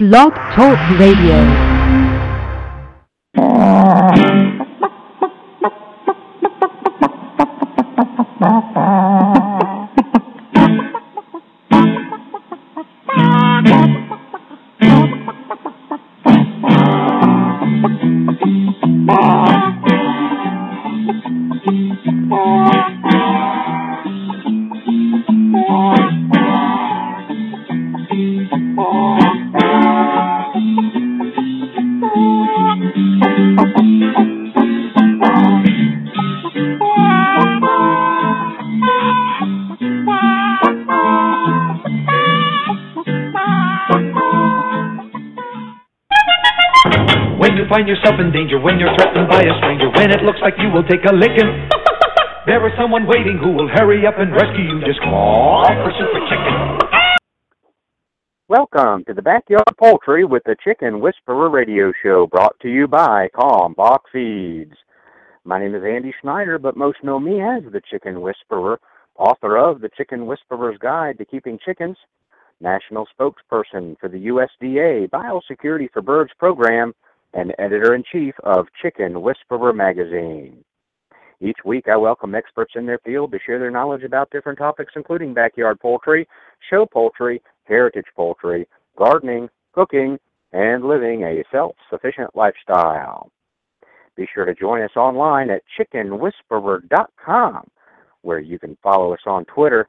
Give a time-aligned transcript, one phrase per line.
[0.00, 1.69] Blog Talk Radio.
[48.62, 51.48] When you're threatened by a stranger, when it looks like you will take a licking,
[52.46, 54.80] there is someone waiting who will hurry up and rescue you.
[54.84, 56.90] Just call for Super Chicken.
[58.48, 63.30] Welcome to the Backyard Poultry with the Chicken Whisperer radio show brought to you by
[63.34, 64.76] Kalmbach Feeds.
[65.44, 68.78] My name is Andy Schneider, but most know me as the Chicken Whisperer,
[69.16, 71.96] author of The Chicken Whisperer's Guide to Keeping Chickens,
[72.60, 76.92] national spokesperson for the USDA Biosecurity for Birds program,
[77.34, 80.64] and editor in chief of Chicken Whisperer magazine.
[81.40, 84.92] Each week, I welcome experts in their field to share their knowledge about different topics,
[84.94, 86.28] including backyard poultry,
[86.68, 90.18] show poultry, heritage poultry, gardening, cooking,
[90.52, 93.30] and living a self sufficient lifestyle.
[94.16, 97.66] Be sure to join us online at chickenwhisperer.com,
[98.22, 99.88] where you can follow us on Twitter,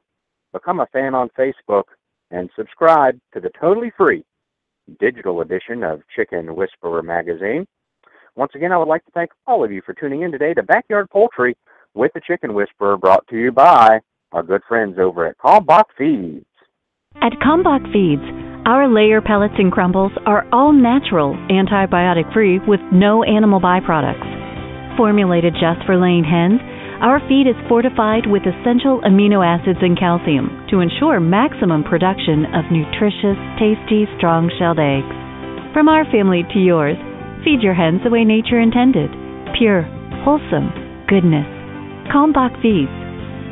[0.52, 1.84] become a fan on Facebook,
[2.30, 4.24] and subscribe to the totally free
[5.00, 7.66] digital edition of Chicken Whisperer magazine.
[8.34, 10.62] Once again, I would like to thank all of you for tuning in today to
[10.62, 11.56] Backyard Poultry
[11.94, 14.00] with the Chicken Whisperer, brought to you by
[14.32, 16.46] our good friends over at Kalmbach Feeds.
[17.16, 18.24] At Kalmbach Feeds,
[18.64, 24.96] our layer pellets and crumbles are all natural, antibiotic free, with no animal byproducts.
[24.96, 26.60] Formulated just for laying hens,
[27.02, 32.70] our feed is fortified with essential amino acids and calcium to ensure maximum production of
[32.70, 35.10] nutritious, tasty, strong shelled eggs.
[35.74, 36.96] From our family to yours,
[37.42, 39.10] feed your hens the way nature intended
[39.58, 39.82] pure,
[40.24, 40.70] wholesome
[41.10, 41.46] goodness.
[42.08, 42.94] Kalmbach Feeds.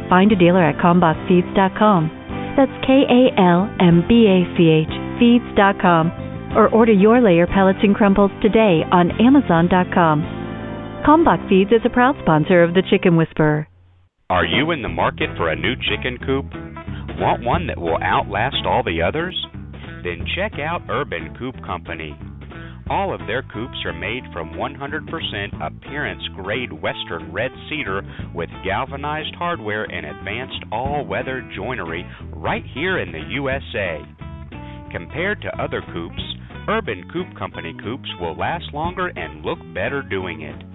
[0.09, 2.55] Find a dealer at kalmbachfeeds.com.
[2.56, 6.55] That's K A L M B A C H feeds.com.
[6.56, 10.40] Or order your layer pellets and crumbles today on Amazon.com.
[11.06, 13.66] Kalmbach Feeds is a proud sponsor of the Chicken Whisperer.
[14.28, 16.44] Are you in the market for a new chicken coop?
[17.19, 19.34] Want one that will outlast all the others?
[20.05, 22.15] Then check out Urban Coop Company.
[22.91, 28.03] All of their coops are made from 100% appearance grade Western red cedar
[28.34, 34.05] with galvanized hardware and advanced all weather joinery right here in the USA.
[34.93, 36.22] Compared to other coops,
[36.69, 40.69] Urban Coop Company coops will last longer and look better doing it.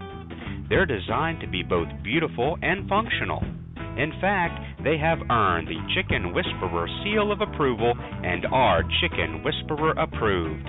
[0.69, 3.43] They're designed to be both beautiful and functional.
[3.97, 9.93] In fact, they have earned the Chicken Whisperer seal of approval and are Chicken Whisperer
[9.97, 10.67] approved.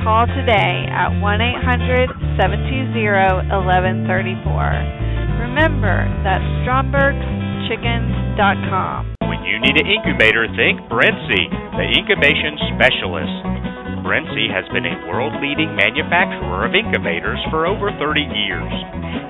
[0.03, 5.47] call today at 1 800 720 1134.
[5.49, 9.15] Remember, that's strombergschickens.com.
[9.25, 13.56] When you need an incubator, think Brinsea, the incubation specialist.
[14.05, 18.73] Brinsea has been a world leading manufacturer of incubators for over 30 years.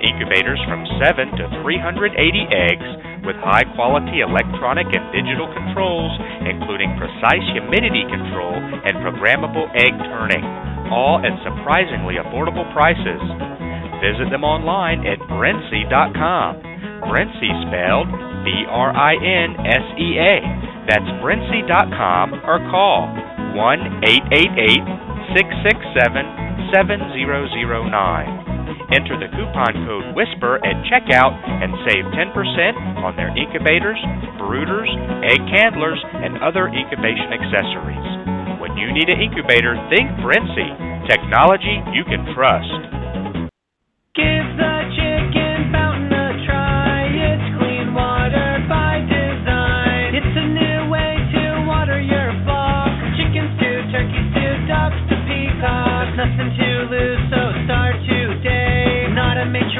[0.03, 2.15] Incubators from 7 to 380
[2.51, 2.89] eggs
[3.23, 6.13] with high quality electronic and digital controls,
[6.47, 10.43] including precise humidity control and programmable egg turning,
[10.91, 13.23] all at surprisingly affordable prices.
[14.03, 16.63] Visit them online at Brinsea.com.
[17.07, 18.09] Brinsea spelled
[18.43, 20.35] B R I N S E A.
[20.87, 24.03] That's Brinsea.com or call 1
[24.33, 25.07] 888
[25.37, 28.47] 667 7009.
[28.87, 33.99] Enter the coupon code WHISPER at checkout and save 10% on their incubators,
[34.39, 34.87] brooders,
[35.27, 38.07] egg candlers, and other incubation accessories.
[38.63, 41.03] When you need an incubator, think Brinsea.
[41.07, 43.51] Technology you can trust.
[44.15, 44.86] Give the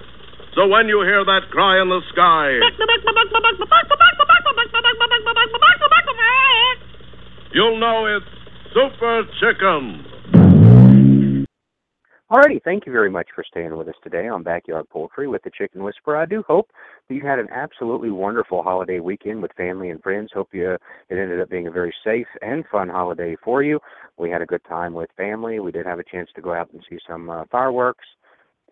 [0.54, 2.60] So when you hear that cry in the sky,
[7.52, 8.26] you'll know it's
[8.72, 10.13] Super Chicken.
[12.30, 15.50] Alrighty, thank you very much for staying with us today on Backyard Poultry with the
[15.50, 16.16] Chicken Whisperer.
[16.16, 16.70] I do hope
[17.08, 20.30] that you had an absolutely wonderful holiday weekend with family and friends.
[20.34, 20.78] Hope you it
[21.10, 23.78] ended up being a very safe and fun holiday for you.
[24.16, 25.60] We had a good time with family.
[25.60, 28.06] We did have a chance to go out and see some uh, fireworks,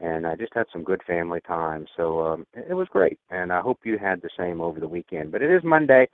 [0.01, 1.87] and I just had some good family time.
[1.97, 4.89] So um, it it was great, and I hope you had the same over the
[4.89, 5.31] weekend.
[5.31, 6.09] But it is Monday.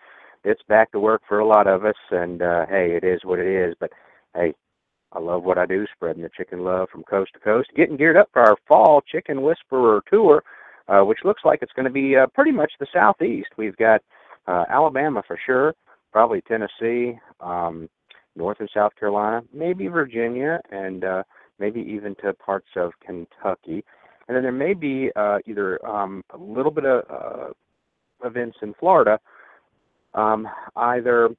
[0.44, 3.38] It's back to work for a lot of us, and uh, hey, it is what
[3.38, 3.74] it is.
[3.80, 3.92] But
[4.34, 4.54] hey,
[5.12, 8.16] I love what I do, spreading the chicken love from coast to coast, getting geared
[8.16, 10.42] up for our fall Chicken Whisperer tour,
[10.88, 13.48] uh, which looks like it's going to be uh, pretty much the southeast.
[13.56, 14.02] We've got
[14.46, 15.74] uh, Alabama for sure,
[16.12, 17.88] probably Tennessee, um,
[18.36, 21.22] North and South Carolina, maybe Virginia, and uh,
[21.58, 23.84] maybe even to parts of Kentucky.
[24.28, 28.74] And then there may be uh, either um, a little bit of uh, events in
[28.78, 29.18] Florida,
[30.12, 30.46] um,
[30.76, 31.30] either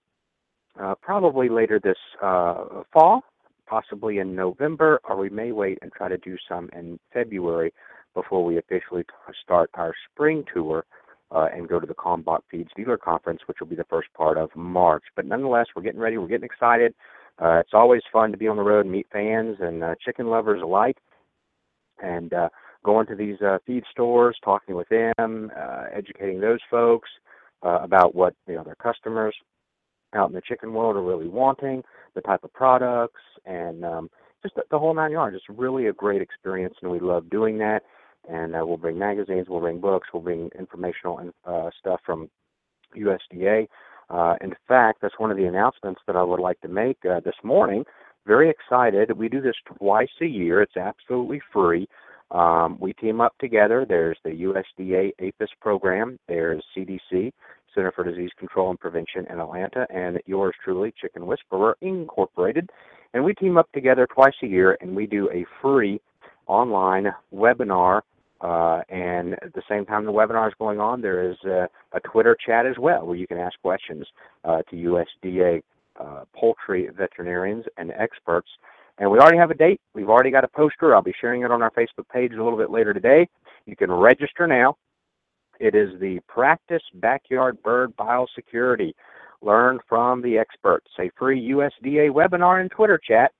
[0.82, 3.24] uh, probably later this uh, fall
[3.70, 7.74] possibly in November, or we may wait and try to do some in February
[8.16, 9.04] before we officially
[9.44, 10.86] start our spring tour
[11.32, 14.38] uh, and go to the Kalmbach Feeds Dealer Conference, which will be the first part
[14.38, 15.04] of March.
[15.16, 16.18] But nonetheless, we're getting ready.
[16.18, 16.96] We're getting excited.
[17.40, 20.28] Uh, it's always fun to be on the road and meet fans and uh, chicken
[20.28, 20.98] lovers alike,
[22.02, 22.50] and uh,
[22.84, 27.10] going to these uh, feed stores, talking with them, uh, educating those folks
[27.64, 29.36] uh, about what you know their customers
[30.14, 31.84] out in the chicken world are really wanting,
[32.22, 34.10] the type of products, and um,
[34.44, 35.36] just the, the whole nine yards.
[35.36, 37.84] It's really a great experience, and we love doing that.
[38.30, 42.30] And uh, we'll bring magazines, we'll bring books, we'll bring informational uh, stuff from
[42.96, 43.68] USDA.
[44.10, 47.22] Uh, in fact, that's one of the announcements that I would like to make uh,
[47.22, 47.86] this morning.
[48.28, 49.18] Very excited.
[49.18, 50.62] We do this twice a year.
[50.62, 51.88] It's absolutely free.
[52.32, 53.86] Um, we team up together.
[53.88, 56.20] There's the USDA APHIS program.
[56.28, 57.32] There's CDC,
[57.74, 62.70] Center for Disease Control and Prevention in Atlanta, and yours truly, Chicken Whisperer Incorporated.
[63.14, 66.00] And we team up together twice a year, and we do a free
[66.46, 68.02] online webinar.
[68.42, 72.00] Uh, and at the same time the webinar is going on, there is a, a
[72.02, 74.06] Twitter chat as well where you can ask questions
[74.46, 75.62] uh, to USDA
[76.00, 78.48] uh, poultry veterinarians and experts.
[79.00, 79.80] And we already have a date.
[79.94, 80.94] We've already got a poster.
[80.94, 83.28] I'll be sharing it on our Facebook page a little bit later today.
[83.66, 84.76] You can register now.
[85.60, 88.94] It is the Practice Backyard Bird Biosecurity.
[89.42, 90.88] Learn from the experts.
[91.00, 93.32] A free USDA webinar and Twitter chat.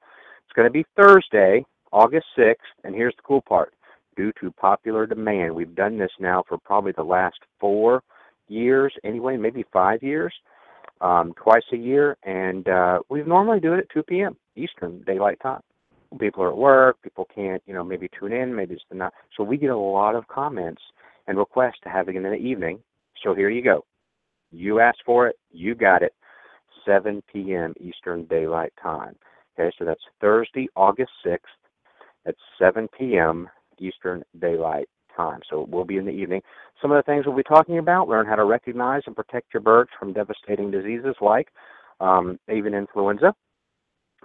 [0.46, 2.56] It's going to be Thursday, August 6th.
[2.84, 3.74] And here's the cool part
[4.20, 8.04] due to popular demand, we've done this now for probably the last four
[8.50, 10.34] years, anyway, maybe five years,
[11.00, 12.18] um, twice a year.
[12.24, 14.36] And uh, we normally do it at 2 p.m.
[14.60, 15.62] Eastern Daylight Time.
[16.20, 16.98] People are at work.
[17.04, 18.56] People can't, you know, maybe tune in.
[18.56, 19.14] Maybe it's the not.
[19.38, 20.82] So we get a lot of comments
[21.28, 22.80] and requests to have it in the evening.
[23.24, 23.86] So here you go.
[24.52, 25.36] You asked for it.
[25.52, 26.14] You got it.
[26.86, 27.74] 7 p.m.
[27.80, 29.16] Eastern Daylight Time.
[29.60, 31.38] Okay, so that's Thursday, August 6th
[32.26, 33.50] at 7 p.m.
[33.78, 35.42] Eastern Daylight Time.
[35.50, 36.42] So it will be in the evening.
[36.82, 39.62] Some of the things we'll be talking about learn how to recognize and protect your
[39.62, 41.50] birds from devastating diseases like
[42.00, 43.34] um, avian influenza,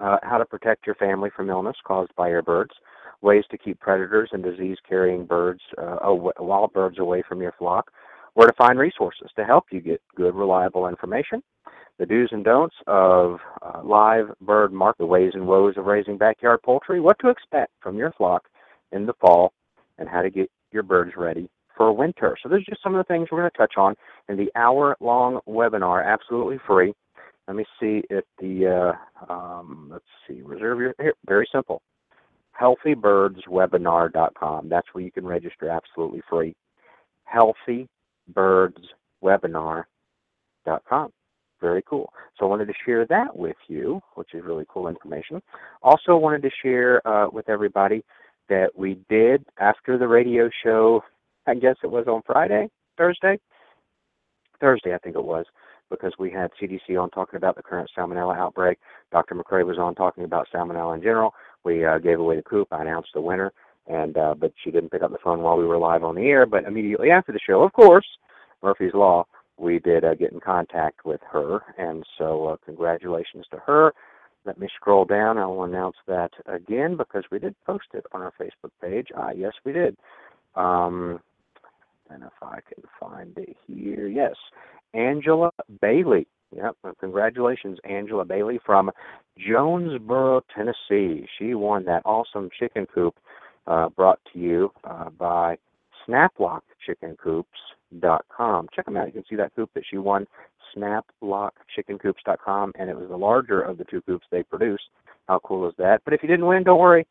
[0.00, 2.72] uh, how to protect your family from illness caused by your birds,
[3.20, 5.96] ways to keep predators and disease carrying birds, uh,
[6.38, 7.90] wild birds away from your flock,
[8.34, 11.42] where to find resources to help you get good, reliable information,
[11.98, 16.18] the do's and don'ts of uh, live bird market, the ways and woes of raising
[16.18, 18.44] backyard poultry, what to expect from your flock
[18.92, 19.52] in the fall,
[19.98, 22.36] and how to get your birds ready for winter.
[22.42, 23.94] So, those are just some of the things we're going to touch on
[24.28, 26.94] in the hour long webinar, absolutely free.
[27.46, 28.92] Let me see if the, uh,
[29.32, 31.82] um, let's see, reserve your, here, very simple.
[32.60, 34.68] healthybirdswebinar.com.
[34.68, 36.54] That's where you can register absolutely free.
[38.34, 41.12] healthybirdswebinar.com.
[41.60, 42.12] Very cool.
[42.38, 45.40] So I wanted to share that with you, which is really cool information.
[45.82, 48.04] Also wanted to share uh, with everybody
[48.48, 51.02] that we did after the radio show.
[51.46, 53.38] I guess it was on Friday, Thursday,
[54.60, 55.46] Thursday, I think it was,
[55.90, 58.78] because we had CDC on talking about the current salmonella outbreak.
[59.12, 59.34] Dr.
[59.34, 61.34] McCrea was on talking about salmonella in general.
[61.64, 62.68] We uh, gave away the coop.
[62.72, 63.52] I announced the winner,
[63.86, 66.26] and uh, but she didn't pick up the phone while we were live on the
[66.26, 66.46] air.
[66.46, 68.06] But immediately after the show, of course,
[68.62, 69.26] Murphy's Law,
[69.56, 73.92] we did uh, get in contact with her, and so uh, congratulations to her.
[74.44, 75.38] Let me scroll down.
[75.38, 79.08] I will announce that again because we did post it on our Facebook page.
[79.16, 79.96] Ah, yes, we did.
[80.54, 81.20] Um,
[82.10, 84.34] and if I can find it here, yes,
[84.94, 86.26] Angela Bailey.
[86.54, 88.90] Yep, well, congratulations, Angela Bailey from
[89.38, 91.26] Jonesborough, Tennessee.
[91.38, 93.16] She won that awesome chicken coop
[93.66, 95.56] uh, brought to you uh, by
[96.08, 98.68] SnapLockChickenCoops.com.
[98.74, 99.06] Check them out.
[99.06, 100.28] You can see that coop that she won,
[100.76, 104.84] SnapLockChickenCoops.com, and it was the larger of the two coops they produced.
[105.28, 106.02] How cool is that?
[106.04, 107.06] But if you didn't win, don't worry.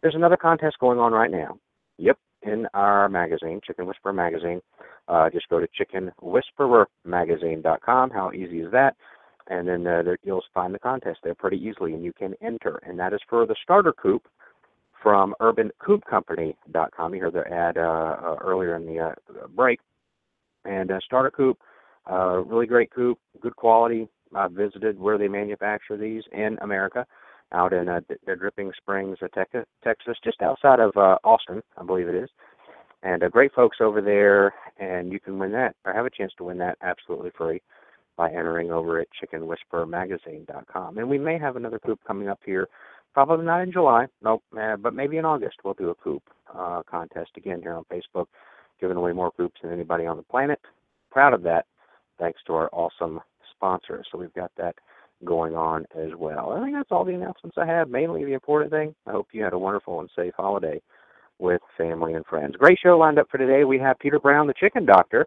[0.00, 1.58] There's another contest going on right now.
[1.98, 4.60] Yep, in our magazine, Chicken Whisperer Magazine.
[5.08, 8.10] Uh, just go to chickenwhisperermagazine.com.
[8.10, 8.96] How easy is that?
[9.48, 12.80] And then uh, there, you'll find the contest there pretty easily, and you can enter.
[12.84, 14.26] And that is for the starter coop
[15.02, 17.14] from UrbanCoopCompany.com.
[17.14, 19.14] You heard their ad uh, uh, earlier in the uh,
[19.54, 19.78] break.
[20.64, 21.60] And uh, starter coop,
[22.10, 24.08] uh, really great coop, good quality.
[24.34, 27.06] I visited where they manufacture these in America
[27.52, 29.28] out in uh, their Dripping Springs, uh,
[29.84, 32.28] Texas, just outside of uh, Austin, I believe it is.
[33.02, 36.32] And uh, great folks over there, and you can win that or have a chance
[36.38, 37.62] to win that absolutely free
[38.16, 40.98] by entering over at chickenwhisperermagazine.com.
[40.98, 42.68] And we may have another coop coming up here,
[43.14, 45.58] probably not in July, nope, uh, but maybe in August.
[45.62, 46.22] We'll do a coop
[46.52, 48.26] uh, contest again here on Facebook,
[48.80, 50.60] giving away more coops than anybody on the planet.
[51.10, 51.66] Proud of that,
[52.18, 53.20] thanks to our awesome
[53.54, 54.06] sponsors.
[54.10, 54.74] So we've got that
[55.24, 56.52] going on as well.
[56.52, 57.88] I think that's all the announcements I have.
[57.88, 58.94] Mainly the important thing.
[59.06, 60.80] I hope you had a wonderful and safe holiday
[61.38, 62.56] with family and friends.
[62.56, 63.64] Great show lined up for today.
[63.64, 65.26] We have Peter Brown, the chicken doctor,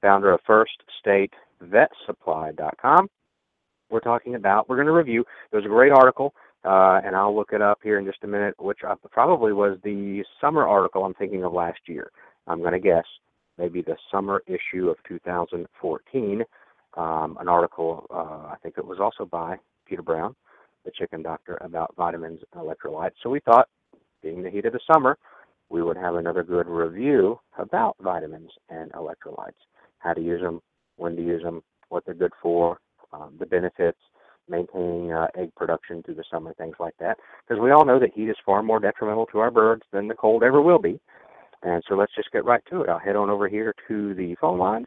[0.00, 3.08] founder of first state FirstStateVetSupply.com.
[3.90, 7.52] We're talking about, we're going to review, there's a great article, uh, and I'll look
[7.52, 8.80] it up here in just a minute, which
[9.10, 12.10] probably was the summer article I'm thinking of last year.
[12.46, 13.04] I'm going to guess
[13.56, 16.44] maybe the summer issue of 2014
[16.98, 20.34] um, an article, uh, I think it was also by Peter Brown,
[20.84, 23.12] the chicken doctor, about vitamins and electrolytes.
[23.22, 23.68] So we thought,
[24.22, 25.16] being the heat of the summer,
[25.70, 29.60] we would have another good review about vitamins and electrolytes,
[29.98, 30.60] how to use them,
[30.96, 32.80] when to use them, what they're good for,
[33.12, 33.98] um, the benefits,
[34.48, 37.16] maintaining uh, egg production through the summer, things like that.
[37.46, 40.14] Because we all know that heat is far more detrimental to our birds than the
[40.14, 40.98] cold ever will be.
[41.62, 42.88] And so let's just get right to it.
[42.88, 44.86] I'll head on over here to the phone lines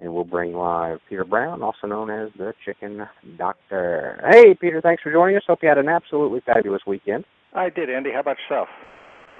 [0.00, 3.06] and we'll bring live Peter Brown, also known as the Chicken
[3.38, 4.22] Doctor.
[4.30, 5.42] Hey, Peter, thanks for joining us.
[5.46, 7.24] Hope you had an absolutely fabulous weekend.
[7.54, 8.10] I did, Andy.
[8.12, 8.68] How about yourself?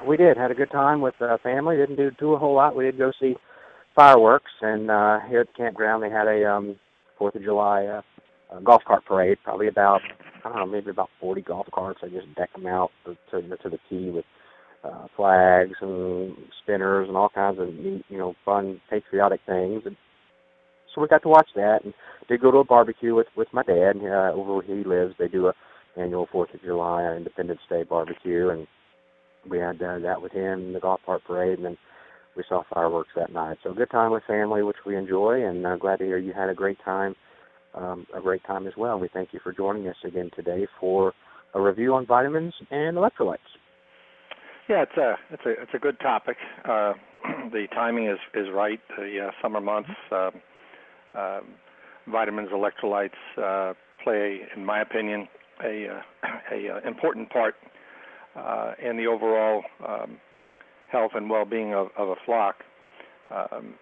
[0.06, 0.36] We did.
[0.36, 1.76] Had a good time with uh, family.
[1.76, 2.76] Didn't do do a whole lot.
[2.76, 3.36] We did go see
[3.94, 6.76] fireworks, and uh, here at the campground they had a um,
[7.18, 8.02] Fourth of July uh,
[8.52, 9.38] uh, golf cart parade.
[9.44, 10.00] Probably about
[10.44, 12.00] I don't know, maybe about 40 golf carts.
[12.02, 14.24] I just decked them out to to, to the tee with
[14.84, 19.82] uh, flags and spinners and all kinds of neat, you know, fun patriotic things.
[19.86, 19.96] And
[20.94, 21.94] so we got to watch that and
[22.28, 25.14] did go to a barbecue with with my dad uh, over where he lives.
[25.18, 25.54] They do a
[25.96, 28.66] annual Fourth of July uh, Independence Day barbecue, and
[29.48, 31.78] we had uh, that with him, the golf cart parade, and then
[32.36, 33.58] we saw fireworks that night.
[33.62, 36.48] So good time with family, which we enjoy, and uh, glad to hear you had
[36.48, 37.14] a great time,
[37.74, 38.98] um, a great time as well.
[38.98, 41.12] We thank you for joining us again today for
[41.54, 43.38] a review on vitamins and electrolytes.
[44.68, 46.36] Yeah, it's a it's a it's a good topic.
[46.64, 46.94] Uh,
[47.52, 48.80] the timing is is right.
[48.96, 49.90] The uh, summer months.
[50.10, 50.30] Uh,
[52.06, 55.28] vitamins, electrolytes uh, play, in my opinion,
[55.62, 57.54] a, uh, a uh, important part
[58.36, 60.18] uh, in the overall um,
[60.90, 62.56] health and well-being of, of a flock.
[63.30, 63.74] Um,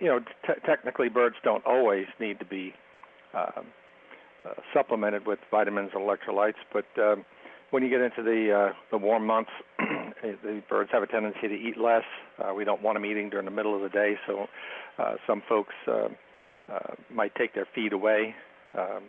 [0.00, 0.20] you know,
[0.66, 2.72] technically, birds don't always need to be
[3.34, 3.66] um,
[4.74, 7.24] supplemented with vitamins and electrolytes, but um,
[7.70, 9.50] when you get into the the warm months,
[10.22, 12.02] the birds have a tendency to eat less.
[12.38, 14.46] Uh, we don't want them eating during the middle of the day, so
[14.98, 16.08] uh, some folks uh,
[16.72, 18.34] uh, might take their feed away
[18.78, 19.04] um,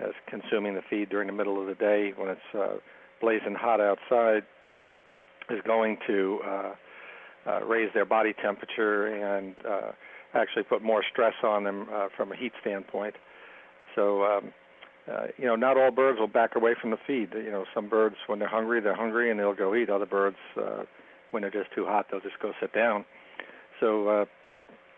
[0.00, 2.76] as consuming the feed during the middle of the day when it's uh,
[3.20, 4.42] blazing hot outside
[5.50, 6.72] is going to uh,
[7.46, 9.92] uh, raise their body temperature and uh,
[10.34, 13.14] actually put more stress on them uh, from a heat standpoint.
[13.94, 14.52] So um,
[15.10, 17.30] uh, you know, not all birds will back away from the feed.
[17.34, 19.90] You know, some birds when they're hungry, they're hungry and they'll go eat.
[19.90, 20.84] Other birds, uh,
[21.30, 23.04] when they're just too hot, they'll just go sit down.
[23.80, 24.24] So uh,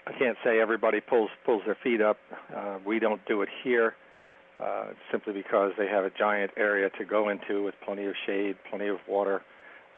[0.06, 2.18] I can't say everybody pulls pulls their feet up.
[2.54, 3.94] Uh, we don't do it here.
[4.60, 8.54] Uh, simply because they have a giant area to go into with plenty of shade,
[8.70, 9.42] plenty of water,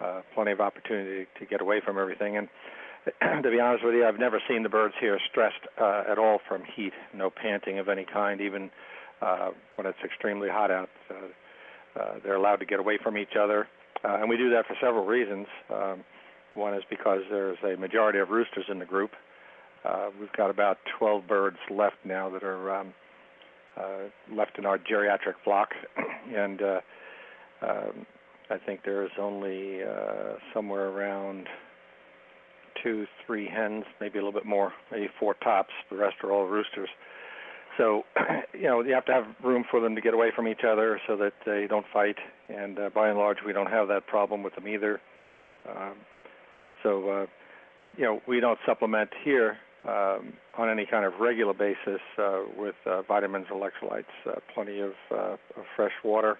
[0.00, 2.38] uh, plenty of opportunity to get away from everything.
[2.38, 2.48] And
[3.42, 6.38] to be honest with you, I've never seen the birds here stressed uh, at all
[6.48, 6.94] from heat.
[7.12, 8.70] No panting of any kind, even
[9.20, 10.88] uh, when it's extremely hot out.
[11.10, 13.68] Uh, uh, they're allowed to get away from each other,
[14.02, 15.46] uh, and we do that for several reasons.
[15.70, 16.04] Um,
[16.54, 19.10] one is because there's a majority of roosters in the group.
[19.84, 22.94] Uh, we've got about 12 birds left now that are um,
[23.76, 25.70] uh, left in our geriatric flock,
[26.34, 26.80] and uh,
[27.62, 28.06] um,
[28.50, 31.48] I think there is only uh, somewhere around
[32.82, 35.72] two, three hens, maybe a little bit more, maybe four tops.
[35.90, 36.88] The rest are all roosters.
[37.76, 38.04] So,
[38.54, 41.00] you know, you have to have room for them to get away from each other
[41.06, 42.16] so that they don't fight.
[42.48, 45.00] And uh, by and large, we don't have that problem with them either.
[45.68, 45.94] Um,
[46.82, 47.26] so, uh,
[47.96, 52.74] you know, we don't supplement here um, on any kind of regular basis uh, with
[52.86, 56.38] uh, vitamins, electrolytes, uh, plenty of, uh, of fresh water,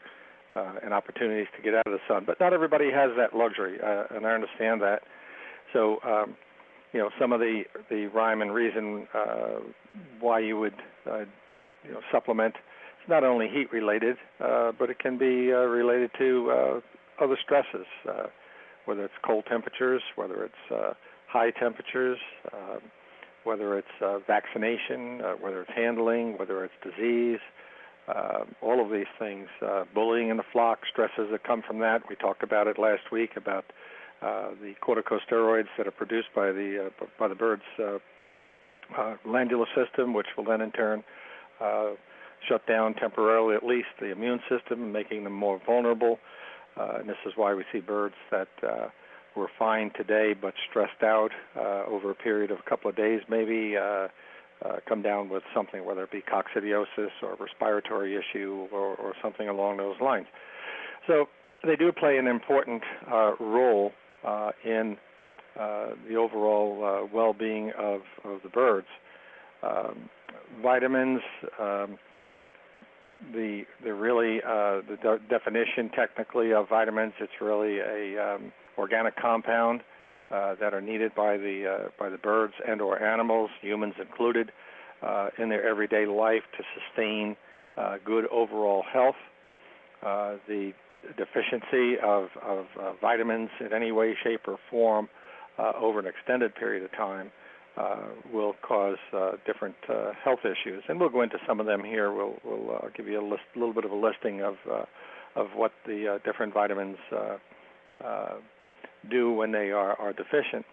[0.57, 2.25] uh, and opportunities to get out of the sun.
[2.27, 5.03] But not everybody has that luxury, uh, and I understand that.
[5.73, 6.37] So, um,
[6.93, 9.09] you know, some of the the rhyme and reason
[10.21, 12.55] why you would, you know, supplement.
[13.01, 16.81] It's not only heat related, but it can be related to
[17.21, 17.87] other stresses,
[18.85, 20.95] whether it's cold temperatures, whether it's
[21.35, 22.19] high temperatures.
[22.53, 22.79] Uh,
[23.45, 27.41] whether it's uh, vaccination, uh, whether it's handling, whether it's disease,
[28.09, 32.03] uh, all of these things, uh, bullying in the flock, stresses that come from that.
[32.09, 33.65] We talked about it last week about
[34.23, 37.99] uh, the corticosteroids that are produced by the uh, by the bird's uh,
[38.97, 41.03] uh, glandular system, which will then in turn
[41.61, 41.91] uh,
[42.49, 46.19] shut down temporarily, at least, the immune system, making them more vulnerable.
[46.77, 48.89] Uh, and this is why we see birds that uh,
[49.37, 53.21] were fine today but stressed out uh, over a period of a couple of days,
[53.29, 54.09] maybe uh,
[54.65, 59.49] uh, come down with something, whether it be coccidiosis or respiratory issue or, or something
[59.49, 60.27] along those lines.
[61.07, 61.27] So
[61.65, 63.93] they do play an important uh, role
[64.25, 64.97] uh, in
[65.59, 68.87] uh, the overall uh, well-being of, of the birds.
[69.63, 70.09] Um,
[70.63, 71.21] vitamins,
[71.61, 71.99] um,
[73.33, 79.17] the the really uh, the de- definition technically of vitamins, it's really a um, organic
[79.17, 79.81] compound
[80.31, 84.51] uh, that are needed by the uh, by the birds and or animals, humans included,
[85.03, 87.37] uh, in their everyday life to sustain
[87.77, 89.17] uh, good overall health.
[90.03, 90.73] Uh, the
[91.17, 95.09] deficiency of, of uh, vitamins in any way, shape, or form
[95.59, 97.31] uh, over an extended period of time
[97.77, 97.97] uh,
[98.33, 102.13] will cause uh, different uh, health issues, and we'll go into some of them here.
[102.13, 104.85] We'll, we'll uh, give you a list, little bit of a listing of uh,
[105.37, 107.37] of what the uh, different vitamins uh,
[108.05, 108.35] uh,
[109.11, 110.65] do when they are, are deficient.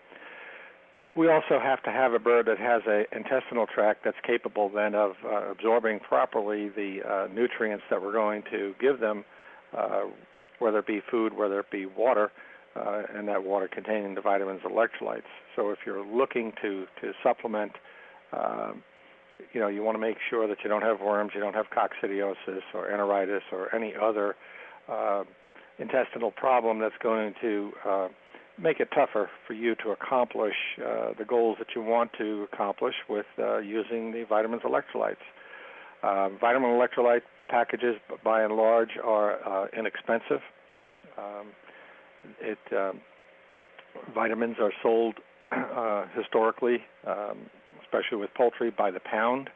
[1.16, 4.96] We also have to have a bird that has an intestinal tract that's capable then
[4.96, 9.26] of uh, absorbing properly the uh, nutrients that we're going to give them,
[9.78, 10.04] uh,
[10.60, 12.32] whether it be food, whether it be water,
[12.78, 15.24] uh, and that water containing the vitamins, electrolytes.
[15.58, 17.74] So if you're looking to to supplement,
[18.32, 18.72] uh,
[19.54, 21.66] you know, you want to make sure that you don't have worms, you don't have
[21.76, 24.36] coccidiosis or enteritis or any other
[24.88, 25.24] uh,
[25.78, 28.08] intestinal problem that's going to uh,
[28.62, 32.96] make it tougher for you to accomplish uh, the goals that you want to accomplish
[33.10, 35.16] with uh, using the vitamins electrolytes.
[36.04, 40.42] Uh, vitamin electrolyte packages, by and large, are uh, inexpensive.
[41.18, 41.48] Um,
[42.40, 43.02] it um,
[44.14, 45.16] vitamins are sold
[45.52, 47.50] uh, historically, um,
[47.84, 49.50] especially with poultry, by the pound.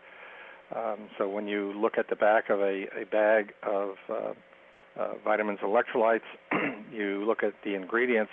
[0.76, 5.60] Um, so when you look at the back of a, a bag of uh, vitamins,
[5.60, 6.22] electrolytes,
[6.92, 8.32] you look at the ingredients.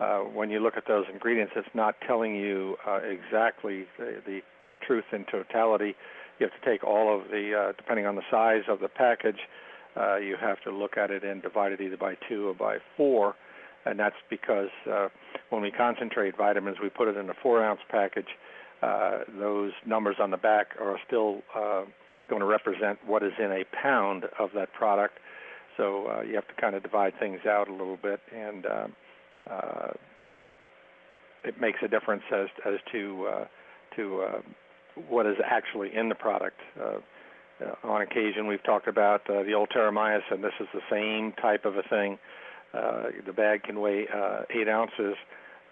[0.00, 4.40] Uh, when you look at those ingredients, it's not telling you uh, exactly the, the
[4.86, 5.94] truth in totality.
[6.38, 9.40] You have to take all of the, uh, depending on the size of the package,
[9.96, 12.78] uh, you have to look at it and divide it either by two or by
[12.96, 13.34] four.
[13.84, 15.08] And that's because uh,
[15.50, 18.28] when we concentrate vitamins, we put it in a four ounce package.
[19.38, 24.24] Those numbers on the back are still going to represent what is in a pound
[24.38, 25.18] of that product.
[25.76, 28.64] So you have to kind of divide things out a little bit, and
[31.44, 33.44] it makes a difference as as to uh,
[33.96, 34.40] to uh,
[35.08, 36.58] what is actually in the product.
[36.80, 36.98] Uh,
[37.64, 41.64] uh, on occasion, we've talked about uh, the old and This is the same type
[41.64, 42.18] of a thing.
[42.72, 45.16] Uh, the bag can weigh uh, eight ounces,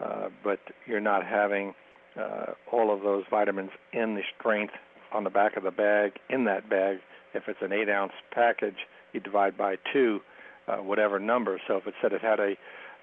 [0.05, 1.75] uh, but you're not having
[2.19, 4.75] uh, all of those vitamins in the strength
[5.13, 6.99] on the back of the bag in that bag
[7.35, 8.77] if it's an eight ounce package,
[9.13, 10.21] you divide by two,
[10.67, 11.61] uh, whatever number.
[11.67, 12.55] So if it said it had a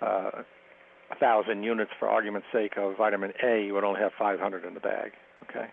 [0.05, 0.43] uh,
[1.11, 4.73] a thousand units for argument's sake of vitamin A, you would only have 500 in
[4.73, 5.11] the bag.
[5.49, 5.67] Okay,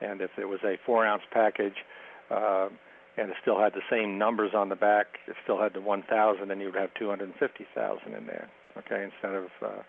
[0.00, 1.84] and if it was a four ounce package,
[2.30, 2.68] uh,
[3.16, 6.48] and it still had the same numbers on the back, it still had the 1,000,
[6.48, 8.48] then you would have 250,000 in there.
[8.76, 9.82] Okay, instead of uh,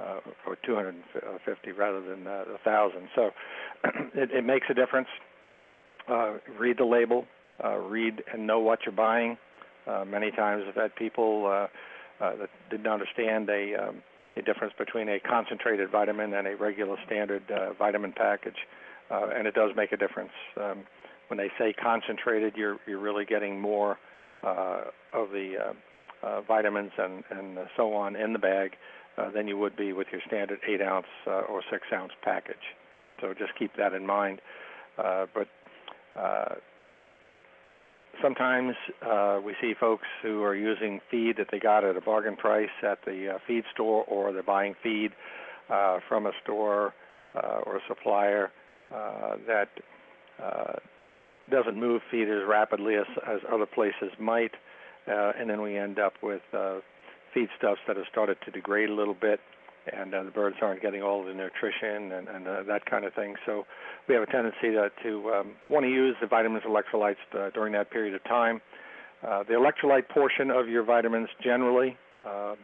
[0.00, 3.08] uh, or 250 rather than uh, 1,000.
[3.14, 3.30] So
[4.14, 5.08] it, it makes a difference.
[6.08, 7.26] Uh, read the label,
[7.62, 9.36] uh, read and know what you're buying.
[9.86, 14.02] Uh, many times I've had people uh, uh, that didn't understand a, um,
[14.42, 18.66] difference between a concentrated vitamin and a regular standard uh, vitamin package,
[19.10, 20.32] uh, and it does make a difference.
[20.56, 20.84] Um,
[21.28, 23.98] when they say concentrated, you're you're really getting more
[24.42, 28.72] uh, of the uh, uh, vitamins and and so on in the bag
[29.16, 32.56] uh, than you would be with your standard eight ounce uh, or six ounce package.
[33.20, 34.40] So just keep that in mind.
[34.98, 35.48] Uh, but
[36.18, 36.54] uh,
[38.22, 42.36] sometimes uh, we see folks who are using feed that they got at a bargain
[42.36, 45.12] price at the uh, feed store, or they're buying feed
[45.68, 46.94] uh, from a store
[47.34, 48.50] uh, or a supplier
[48.94, 49.68] uh, that
[50.42, 50.74] uh,
[51.50, 54.52] doesn't move feed as rapidly as, as other places might,
[55.08, 56.78] uh, and then we end up with uh,
[57.34, 59.40] feedstuffs that have started to degrade a little bit,
[59.92, 63.14] and uh, the birds aren't getting all the nutrition and, and uh, that kind of
[63.14, 63.34] thing.
[63.46, 63.64] So
[64.08, 67.50] we have a tendency to, to um, want to use the vitamins, and electrolytes uh,
[67.50, 68.60] during that period of time.
[69.26, 72.54] Uh, the electrolyte portion of your vitamins generally uh,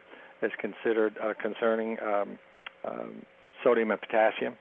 [0.41, 2.39] is considered uh, concerning um,
[2.87, 3.25] um,
[3.63, 4.55] sodium and potassium,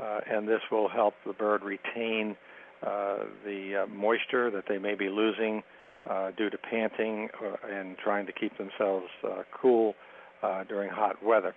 [0.00, 2.36] uh, and this will help the bird retain
[2.82, 5.62] uh, the uh, moisture that they may be losing
[6.08, 9.94] uh, due to panting uh, and trying to keep themselves uh, cool
[10.42, 11.54] uh, during hot weather.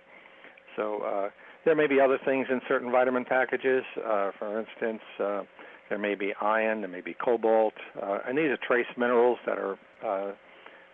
[0.78, 1.30] So uh,
[1.64, 3.82] there may be other things in certain vitamin packages.
[3.96, 5.42] Uh, for instance, uh,
[5.88, 9.58] there may be iron, there may be cobalt, uh, and these are trace minerals that
[9.58, 10.32] are uh,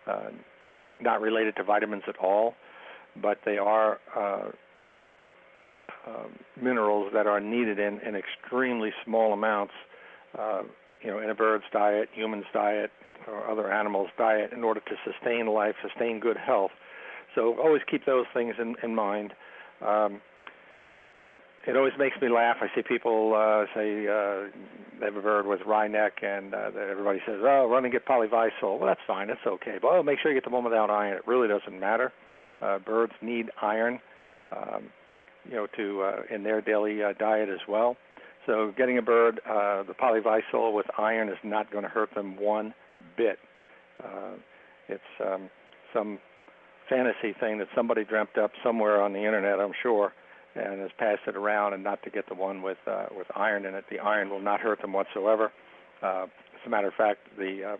[0.09, 0.29] uh,
[1.01, 2.55] not related to vitamins at all,
[3.21, 4.49] but they are uh,
[6.07, 6.23] uh,
[6.61, 9.73] minerals that are needed in, in extremely small amounts,
[10.37, 10.61] uh,
[11.01, 12.89] you know, in a bird's diet, human's diet,
[13.27, 16.71] or other animals' diet in order to sustain life, sustain good health.
[17.35, 19.33] So always keep those things in, in mind.
[19.81, 20.21] Um,
[21.67, 22.57] it always makes me laugh.
[22.61, 24.49] I see people uh, say uh,
[24.99, 28.05] they have a bird with wry neck, and uh, everybody says, "Oh, run and get
[28.05, 29.27] Poly-Vi-Sol." Well, that's fine.
[29.27, 29.77] That's okay.
[29.81, 31.17] But oh, make sure you get the one without iron.
[31.17, 32.13] It really doesn't matter.
[32.61, 33.99] Uh, birds need iron,
[34.55, 34.83] um,
[35.43, 37.97] you know, to uh, in their daily uh, diet as well.
[38.45, 42.37] So, getting a bird uh, the Poly-Vi-Sol with iron is not going to hurt them
[42.39, 42.75] one
[43.17, 43.39] bit.
[44.03, 44.35] Uh,
[44.87, 45.49] it's um,
[45.93, 46.19] some
[46.89, 50.13] fantasy thing that somebody dreamt up somewhere on the internet, I'm sure,
[50.55, 53.65] and has passed it around, and not to get the one with uh, with iron
[53.65, 53.85] in it.
[53.89, 55.51] The iron will not hurt them whatsoever.
[56.01, 57.77] Uh, as a matter of fact, the uh,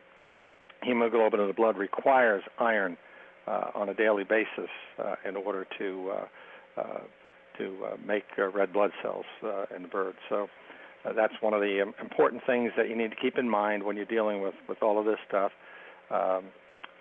[0.84, 2.98] hemoglobin in the blood requires iron
[3.48, 7.00] uh, on a daily basis uh, in order to uh, uh,
[7.58, 10.16] to uh, make uh, red blood cells uh, in the bird.
[10.30, 10.48] So
[11.06, 13.84] uh, that's one of the um, important things that you need to keep in mind
[13.84, 15.52] when you're dealing with with all of this stuff.
[16.12, 16.46] Um,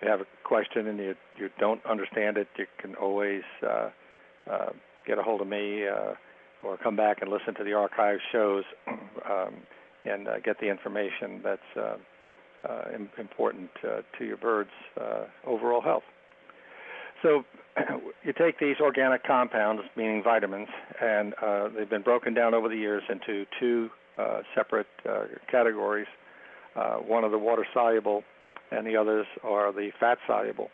[0.01, 3.89] you have a question and you you don't understand it, you can always uh,
[4.49, 4.69] uh,
[5.05, 6.13] get a hold of me uh,
[6.63, 9.53] or come back and listen to the archive shows um,
[10.05, 11.95] and uh, get the information that's uh,
[12.67, 12.83] uh,
[13.19, 16.03] important uh, to your bird's uh, overall health.
[17.21, 17.43] So
[18.23, 20.67] you take these organic compounds, meaning vitamins,
[21.01, 26.07] and uh, they've been broken down over the years into two uh, separate uh, categories.
[26.75, 28.23] Uh, one of the water soluble,
[28.71, 30.69] and the others are the fat soluble.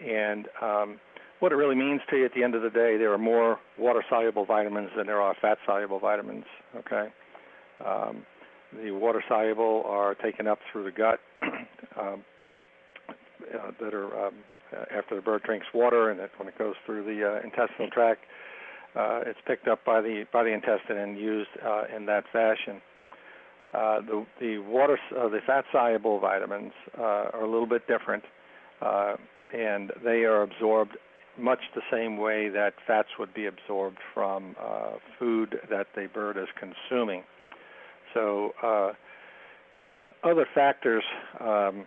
[0.00, 1.00] And um,
[1.40, 3.58] what it really means to you at the end of the day, there are more
[3.78, 6.44] water soluble vitamins than there are fat soluble vitamins.
[6.76, 7.08] Okay.
[7.84, 8.24] Um,
[8.82, 11.20] the water soluble are taken up through the gut
[12.00, 12.24] um,
[13.54, 14.34] uh, that are um,
[14.72, 17.90] uh, after the bird drinks water, and that when it goes through the uh, intestinal
[17.90, 18.22] tract,
[18.96, 22.80] uh, it's picked up by the by the intestine and used uh, in that fashion.
[23.74, 28.22] Uh, the the water uh, the fat soluble vitamins uh, are a little bit different,
[28.80, 29.16] uh,
[29.52, 30.96] and they are absorbed
[31.36, 36.36] much the same way that fats would be absorbed from uh, food that the bird
[36.36, 37.24] is consuming.
[38.12, 38.92] So uh,
[40.22, 41.02] other factors
[41.40, 41.86] um,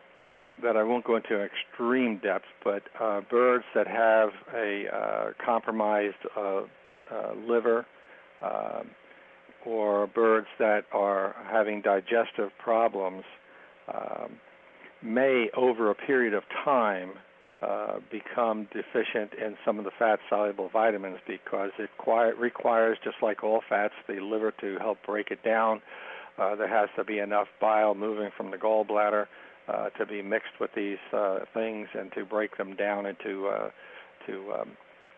[0.61, 6.15] that I won't go into extreme depth, but uh, birds that have a uh, compromised
[6.35, 6.63] uh, uh,
[7.47, 7.85] liver,
[8.41, 8.81] uh,
[9.67, 13.23] or birds that are having digestive problems,
[13.93, 14.37] um,
[15.01, 17.11] may, over a period of time,
[17.61, 21.89] uh, become deficient in some of the fat soluble vitamins because it
[22.39, 25.81] requires, just like all fats, the liver to help break it down.
[26.37, 29.25] Uh, there has to be enough bile moving from the gallbladder
[29.67, 33.69] uh, to be mixed with these uh, things and to break them down into uh,
[34.27, 34.69] to um,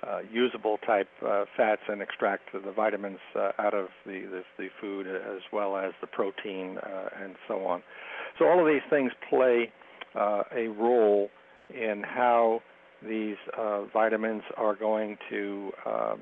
[0.08, 4.68] uh, usable type uh, fats and extract the vitamins uh, out of the, the, the
[4.80, 7.84] food as well as the protein uh, and so on.
[8.38, 9.72] So all of these things play
[10.16, 11.30] uh, a role
[11.70, 12.62] in how
[13.08, 16.16] these uh, vitamins are going to uh,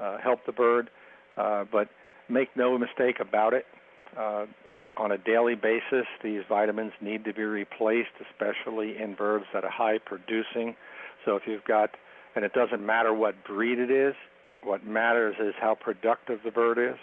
[0.00, 0.90] uh, help the bird.
[1.36, 1.88] Uh, but
[2.28, 3.64] make no mistake about it,
[4.16, 4.46] uh,
[4.96, 9.70] on a daily basis, these vitamins need to be replaced, especially in birds that are
[9.70, 10.74] high producing.
[11.24, 11.90] So if you've got,
[12.38, 14.14] and it doesn't matter what breed it is,
[14.62, 16.96] what matters is how productive the bird is.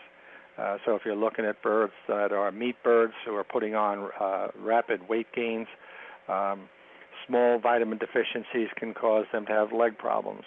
[0.57, 4.09] Uh, so if you're looking at birds that are meat birds who are putting on
[4.17, 5.67] uh, rapid weight gains,
[6.29, 6.69] um,
[7.27, 10.43] small vitamin deficiencies can cause them to have leg problems.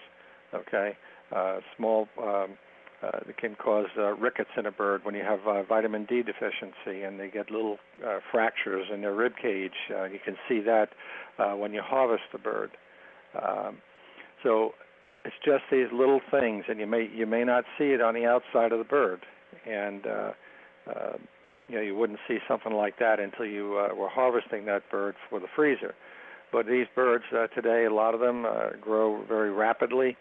[0.54, 0.96] Okay,
[1.36, 2.56] uh, small um,
[3.02, 7.02] uh, can cause uh, rickets in a bird when you have uh, vitamin D deficiency,
[7.02, 9.76] and they get little uh, fractures in their rib cage.
[9.94, 10.88] Uh, you can see that
[11.38, 12.70] uh, when you harvest the bird.
[13.34, 13.76] Um,
[14.42, 14.74] so
[15.24, 18.24] it's just these little things, and you may you may not see it on the
[18.24, 19.20] outside of the bird,
[19.66, 20.32] and uh,
[20.88, 21.16] uh,
[21.68, 25.14] you know you wouldn't see something like that until you uh, were harvesting that bird
[25.28, 25.94] for the freezer.
[26.50, 30.16] But these birds uh, today, a lot of them uh, grow very rapidly.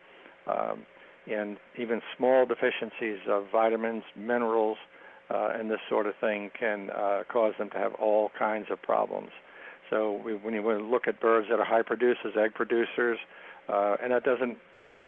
[0.45, 0.85] Um,
[1.29, 4.77] and even small deficiencies of vitamins, minerals,
[5.29, 8.81] uh, and this sort of thing can uh, cause them to have all kinds of
[8.81, 9.29] problems.
[9.89, 13.17] So we, when you look at birds that are high producers, egg producers,
[13.67, 14.57] and that doesn't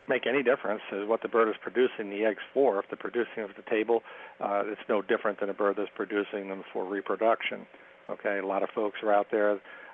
[0.08, 2.80] make any difference is what the bird is producing the eggs for.
[2.80, 4.02] If they're producing them at the table,
[4.39, 7.67] uh, it's no different than a bird that's producing them for reproduction.
[8.10, 9.52] Okay, a lot of folks are out there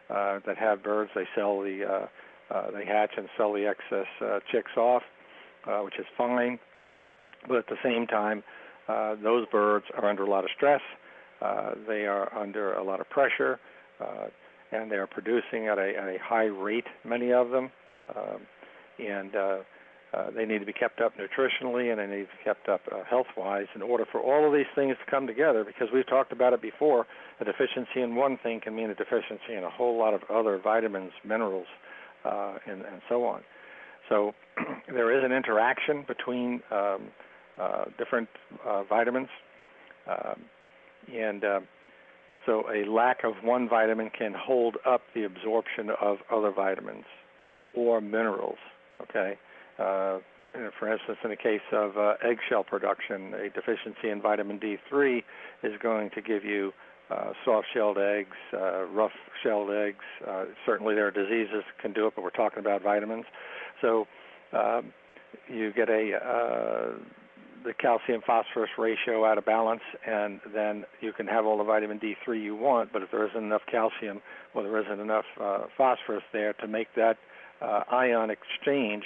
[0.10, 1.12] uh, that have birds.
[1.14, 2.08] They sell the uh,
[2.54, 5.02] uh, they hatch and sell the excess uh, chicks off
[5.68, 6.60] uh, which is fine.
[7.48, 8.44] But at the same time,
[8.88, 10.82] uh, those birds are under a lot of stress.
[11.42, 13.60] Uh, they are under a lot of pressure,
[14.00, 14.28] uh,
[14.72, 16.86] and they are producing at a, at a high rate.
[17.04, 17.72] Many of them,
[18.16, 18.42] um,
[19.00, 19.58] and uh,
[20.14, 22.82] uh, they need to be kept up nutritionally, and they need to be kept up
[22.92, 25.64] uh, health-wise in order for all of these things to come together.
[25.64, 27.06] Because we've talked about it before,
[27.40, 30.58] a deficiency in one thing can mean a deficiency in a whole lot of other
[30.58, 31.68] vitamins, minerals,
[32.24, 33.42] uh, and, and so on.
[34.08, 34.34] So
[34.88, 37.08] there is an interaction between um,
[37.60, 38.30] uh, different
[38.66, 39.30] uh, vitamins,
[40.08, 40.42] um,
[41.14, 41.60] and uh,
[42.46, 47.06] so a lack of one vitamin can hold up the absorption of other vitamins
[47.74, 48.58] or minerals.
[49.02, 49.38] Okay.
[49.80, 50.20] Uh,
[50.80, 55.24] for instance, in the case of uh, eggshell production, a deficiency in vitamin D3
[55.64, 56.72] is going to give you
[57.10, 60.04] uh, soft-shelled eggs, uh, rough-shelled eggs.
[60.28, 63.26] Uh, certainly, there are diseases that can do it, but we're talking about vitamins.
[63.82, 64.08] So
[64.54, 64.94] um,
[65.50, 66.98] you get a uh,
[67.66, 72.00] the calcium phosphorus ratio out of balance, and then you can have all the vitamin
[72.00, 72.94] D3 you want.
[72.94, 74.22] But if there isn't enough calcium,
[74.54, 77.18] or there isn't enough uh, phosphorus there to make that
[77.62, 79.04] ion exchange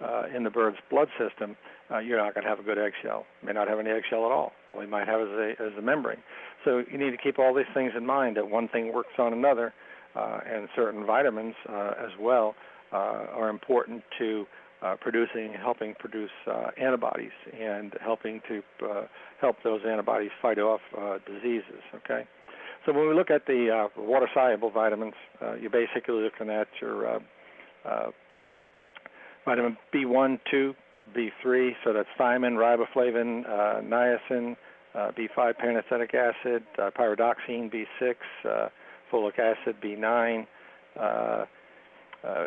[0.00, 1.56] uh, in the bird's blood system,
[1.90, 3.26] uh, you're not going to have a good eggshell.
[3.42, 4.52] You may not have any eggshell at all.
[4.80, 6.22] You might have is a, is a membrane.
[6.64, 9.32] So you need to keep all these things in mind that one thing works on
[9.32, 9.72] another,
[10.14, 12.54] uh, and certain vitamins uh, as well
[12.92, 14.46] uh, are important to
[14.82, 19.02] uh, producing, helping produce uh, antibodies, and helping to uh,
[19.40, 21.82] help those antibodies fight off uh, diseases.
[21.94, 22.26] Okay,
[22.86, 27.20] so when we look at the uh, water-soluble vitamins, uh, you're basically looking at your
[27.84, 28.10] uh,
[29.44, 30.74] vitamin B1, 2,
[31.16, 34.56] B3, so that's thiamine, riboflavin, uh, niacin,
[34.94, 38.14] uh, B5 pantothenic acid, uh, pyridoxine, B6,
[38.48, 38.68] uh,
[39.12, 40.46] folic acid, B9.
[40.98, 41.46] Uh, uh,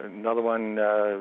[0.06, 1.20] another one, uh,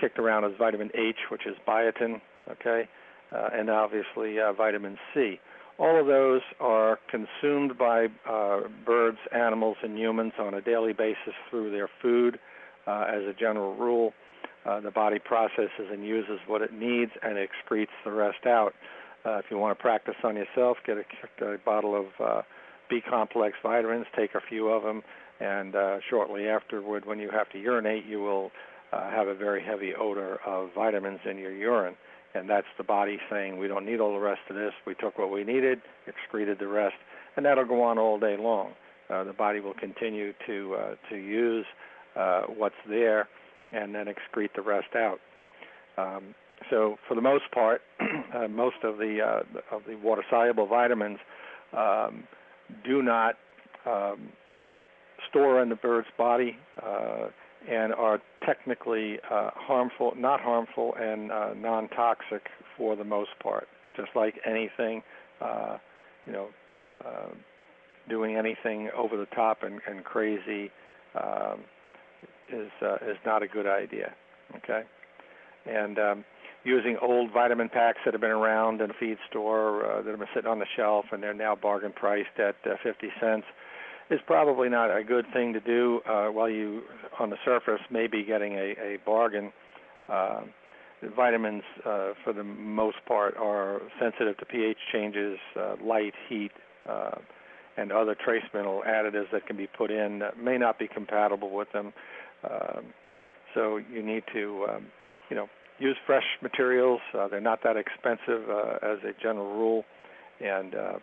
[0.00, 2.88] kicked around is vitamin H, which is biotin, okay,
[3.32, 5.38] uh, and obviously uh, vitamin C.
[5.78, 11.34] All of those are consumed by uh, birds, animals, and humans on a daily basis
[11.50, 12.36] through their food.
[12.36, 12.38] Uh,
[12.86, 14.12] as a general rule,
[14.64, 18.74] uh, the body processes and uses what it needs and excretes the rest out.
[19.24, 22.42] Uh, if you want to practice on yourself, get a, a bottle of uh,
[22.88, 25.02] B complex vitamins, take a few of them,
[25.40, 28.50] and uh, shortly afterward, when you have to urinate, you will
[28.92, 31.94] uh, have a very heavy odor of vitamins in your urine.
[32.34, 34.72] And that's the body saying, we don't need all the rest of this.
[34.86, 36.96] We took what we needed, excreted the rest,
[37.36, 38.72] and that'll go on all day long.
[39.08, 41.64] Uh, the body will continue to uh, to use
[42.16, 43.28] uh, what's there
[43.72, 45.18] and then excrete the rest out.
[45.98, 46.34] Um,
[46.70, 47.82] so, for the most part,
[48.34, 51.18] uh, most of the uh, of the water soluble vitamins
[51.76, 52.24] um,
[52.84, 53.34] do not
[53.84, 54.30] um,
[55.28, 56.56] store in the bird's body.
[56.82, 57.28] Uh,
[57.68, 63.66] and are technically uh, harmful, not harmful, and uh, non-toxic for the most part.
[63.96, 65.02] Just like anything,
[65.40, 65.78] uh,
[66.26, 66.48] you know,
[68.08, 70.70] doing anything over the top and, and crazy
[71.20, 71.60] um,
[72.52, 74.14] is uh, is not a good idea.
[74.56, 74.82] Okay,
[75.66, 76.24] and um,
[76.64, 80.18] using old vitamin packs that have been around in a feed store uh, that have
[80.18, 83.46] been sitting on the shelf and they're now bargain priced at uh, 50 cents
[84.10, 86.82] is probably not a good thing to do uh, while you
[87.18, 89.52] on the surface may be getting a, a bargain.
[90.08, 90.42] Uh,
[91.14, 96.52] vitamins, uh, for the most part, are sensitive to pH changes, uh, light, heat,
[96.88, 97.16] uh,
[97.76, 101.50] and other trace mineral additives that can be put in that may not be compatible
[101.50, 101.92] with them.
[102.44, 102.84] Um,
[103.54, 104.86] so you need to, um,
[105.30, 107.00] you know, use fresh materials.
[107.16, 109.84] Uh, they're not that expensive uh, as a general rule,
[110.40, 110.98] and uh,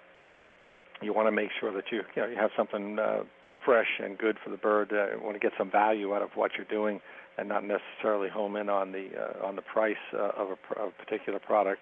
[1.01, 3.23] you want to make sure that you, you know, you have something uh,
[3.65, 4.91] fresh and good for the bird.
[4.91, 6.99] Uh, you want to get some value out of what you're doing,
[7.37, 10.89] and not necessarily home in on the uh, on the price uh, of, a, of
[10.89, 11.81] a particular product.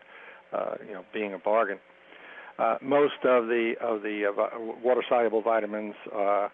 [0.53, 1.79] Uh, you know, being a bargain.
[2.59, 6.49] Uh, most of the of the uh, water soluble vitamins uh,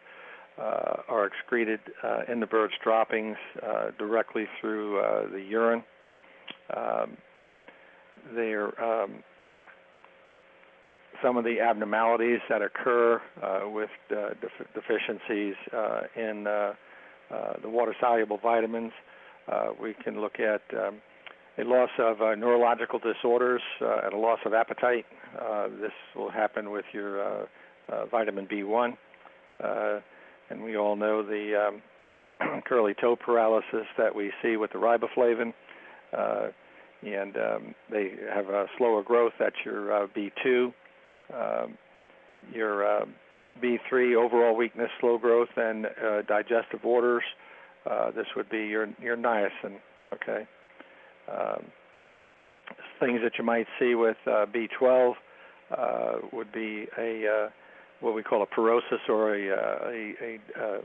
[0.57, 5.83] are excreted uh, in the bird's droppings uh, directly through uh, the urine.
[6.75, 7.17] Um,
[8.35, 9.23] they're um,
[11.21, 16.73] some of the abnormalities that occur uh, with uh, def- deficiencies uh, in uh,
[17.33, 18.91] uh, the water soluble vitamins.
[19.51, 21.01] Uh, we can look at um,
[21.57, 25.05] a loss of uh, neurological disorders uh, and a loss of appetite.
[25.39, 27.45] Uh, this will happen with your uh,
[27.89, 28.93] uh, vitamin B1.
[30.49, 35.53] And we all know the um, curly toe paralysis that we see with the riboflavin.
[36.17, 36.47] Uh,
[37.03, 39.33] and um, they have a slower growth.
[39.39, 40.73] That's your uh, B2.
[41.33, 41.77] Um,
[42.53, 43.05] your uh,
[43.61, 47.23] B3 overall weakness, slow growth, and uh, digestive orders.
[47.89, 49.77] Uh, this would be your your niacin.
[50.13, 50.47] Okay.
[51.31, 51.65] Um,
[52.99, 55.13] things that you might see with uh, B12
[55.77, 57.49] uh, would be a uh,
[57.99, 60.81] what we call a perosis or a, uh, a, a uh,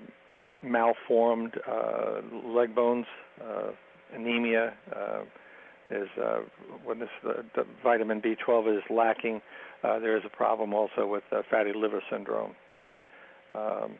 [0.63, 3.07] malformed uh, leg bones,
[3.43, 3.71] uh,
[4.15, 4.75] anemia.
[5.91, 6.09] Is
[6.85, 7.11] when this
[7.83, 9.43] vitamin B12 is lacking,
[9.83, 12.55] there is a problem also with fatty liver syndrome.
[13.55, 13.97] Um,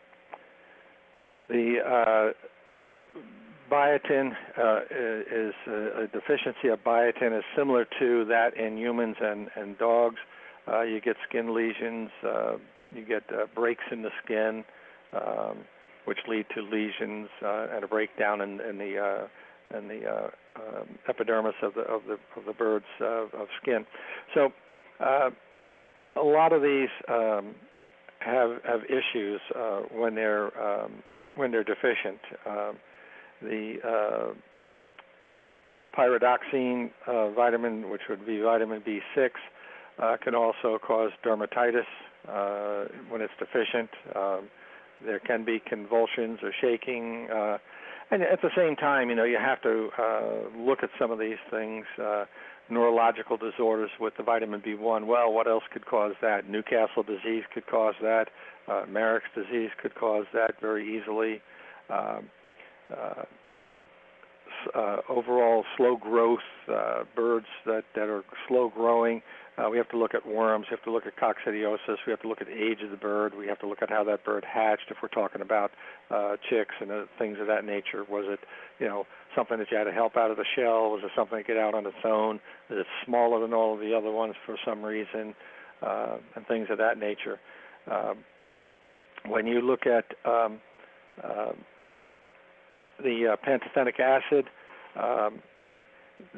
[1.51, 2.33] the
[3.73, 9.49] biotin uh, is uh, a deficiency of biotin is similar to that in humans and,
[9.57, 10.19] and dogs.
[10.69, 12.57] Uh, you get skin lesions, uh,
[12.95, 14.65] you get uh, breaks in the skin,
[15.15, 15.59] um,
[16.05, 20.31] which lead to lesions uh, and a breakdown in, in the uh, in the uh,
[20.57, 23.87] um, epidermis of the of the of the bird's uh, of skin.
[24.35, 24.53] So
[25.01, 25.31] uh,
[26.17, 27.55] a lot of these um,
[28.21, 31.03] have have issues uh, when they're um,
[31.37, 32.21] when they're deficient.
[32.47, 32.73] Uh,
[33.41, 34.35] the uh,
[35.97, 39.31] pyridoxine uh, vitamin, which would be vitamin B6,
[39.99, 41.87] uh, can also cause dermatitis
[42.29, 43.91] uh, when it's deficient.
[44.15, 44.49] Um,
[45.05, 47.59] there can be convulsions or shaking, uh,
[48.11, 51.19] and at the same time, you know, you have to uh, look at some of
[51.19, 51.85] these things.
[52.01, 52.25] Uh,
[52.71, 55.07] neurological disorders with the vitamin B1.
[55.07, 56.49] Well, what else could cause that?
[56.49, 58.27] Newcastle disease could cause that.
[58.69, 61.41] Uh, Marek's disease could cause that very easily.
[61.91, 62.31] Um,
[62.91, 63.25] uh,
[64.75, 66.39] uh, overall slow growth
[66.73, 69.23] uh, birds that, that are slow growing.
[69.59, 70.67] Uh, we have to look at worms.
[70.71, 71.99] We have to look at coccidiosis.
[72.07, 73.35] We have to look at age of the bird.
[73.37, 74.91] We have to look at how that bird hatched.
[74.91, 75.73] If we're talking about
[76.11, 78.41] uh, chicks and uh, things of that nature, was it,
[78.79, 80.91] you know, something that you had to help out of the shell?
[80.91, 82.37] Was it something that get out on its own?
[82.71, 85.35] Is it smaller than all of the other ones for some reason?
[85.83, 87.39] Uh, and things of that nature.
[87.91, 88.19] Um,
[89.27, 90.61] when you look at um,
[91.23, 91.53] uh,
[93.03, 94.47] the uh, pantothenic acid,
[94.97, 95.41] um,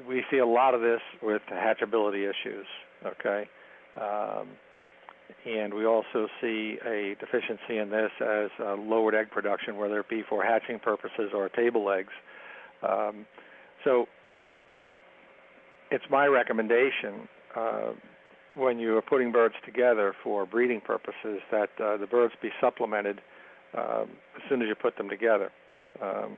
[0.09, 2.67] we see a lot of this with hatchability issues.
[3.05, 3.49] Okay,
[4.01, 4.49] um,
[5.45, 10.09] and we also see a deficiency in this as uh, lowered egg production, whether it
[10.09, 12.13] be for hatching purposes or table eggs.
[12.83, 13.27] Um,
[13.85, 14.07] so,
[15.91, 17.93] it's my recommendation uh,
[18.57, 23.21] when you are putting birds together for breeding purposes that uh, the birds be supplemented
[23.77, 25.51] um, as soon as you put them together.
[26.01, 26.37] Um,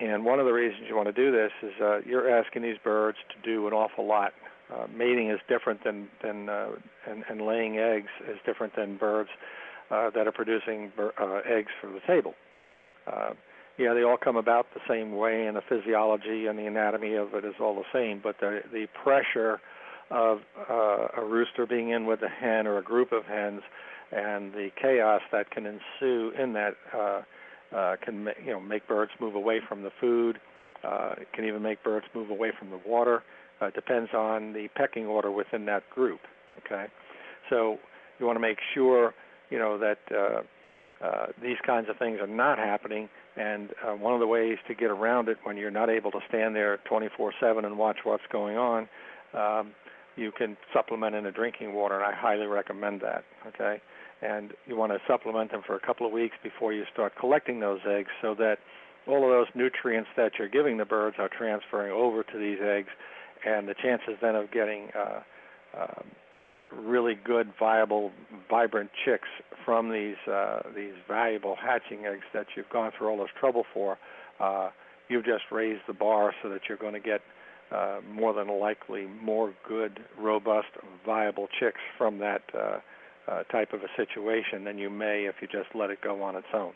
[0.00, 2.76] and one of the reasons you want to do this is uh, you're asking these
[2.82, 4.32] birds to do an awful lot.
[4.72, 6.70] Uh, mating is different than than uh,
[7.08, 9.30] and, and laying eggs is different than birds
[9.90, 12.34] uh, that are producing uh, eggs for the table.
[13.06, 13.30] Uh,
[13.78, 17.34] yeah, they all come about the same way, and the physiology and the anatomy of
[17.34, 18.20] it is all the same.
[18.22, 19.60] But the the pressure
[20.10, 20.40] of
[20.70, 23.62] uh, a rooster being in with a hen or a group of hens,
[24.12, 27.22] and the chaos that can ensue in that uh,
[27.74, 30.40] uh, can ma- you know make birds move away from the food.
[30.82, 33.22] Uh, it can even make birds move away from the water.
[33.60, 36.20] Uh, depends on the pecking order within that group.
[36.64, 36.86] Okay,
[37.48, 37.78] so
[38.18, 39.14] you want to make sure
[39.50, 40.42] you know that uh,
[41.04, 43.08] uh, these kinds of things are not happening.
[43.36, 46.20] And uh, one of the ways to get around it when you're not able to
[46.28, 48.88] stand there 24/7 and watch what's going on,
[49.34, 49.72] um,
[50.16, 53.24] you can supplement in the drinking water, and I highly recommend that.
[53.48, 53.80] Okay,
[54.22, 57.60] and you want to supplement them for a couple of weeks before you start collecting
[57.60, 58.58] those eggs, so that
[59.06, 62.88] all of those nutrients that you're giving the birds are transferring over to these eggs,
[63.44, 65.20] and the chances then of getting uh,
[65.76, 66.02] uh,
[66.72, 68.12] really good, viable,
[68.48, 69.28] vibrant chicks
[69.64, 73.98] from these uh, these valuable hatching eggs that you've gone through all this trouble for,
[74.40, 74.70] uh,
[75.08, 77.20] you've just raised the bar so that you're going to get
[77.72, 80.68] uh, more than likely more good, robust,
[81.04, 82.78] viable chicks from that uh,
[83.28, 86.36] uh, type of a situation than you may if you just let it go on
[86.36, 86.72] its own.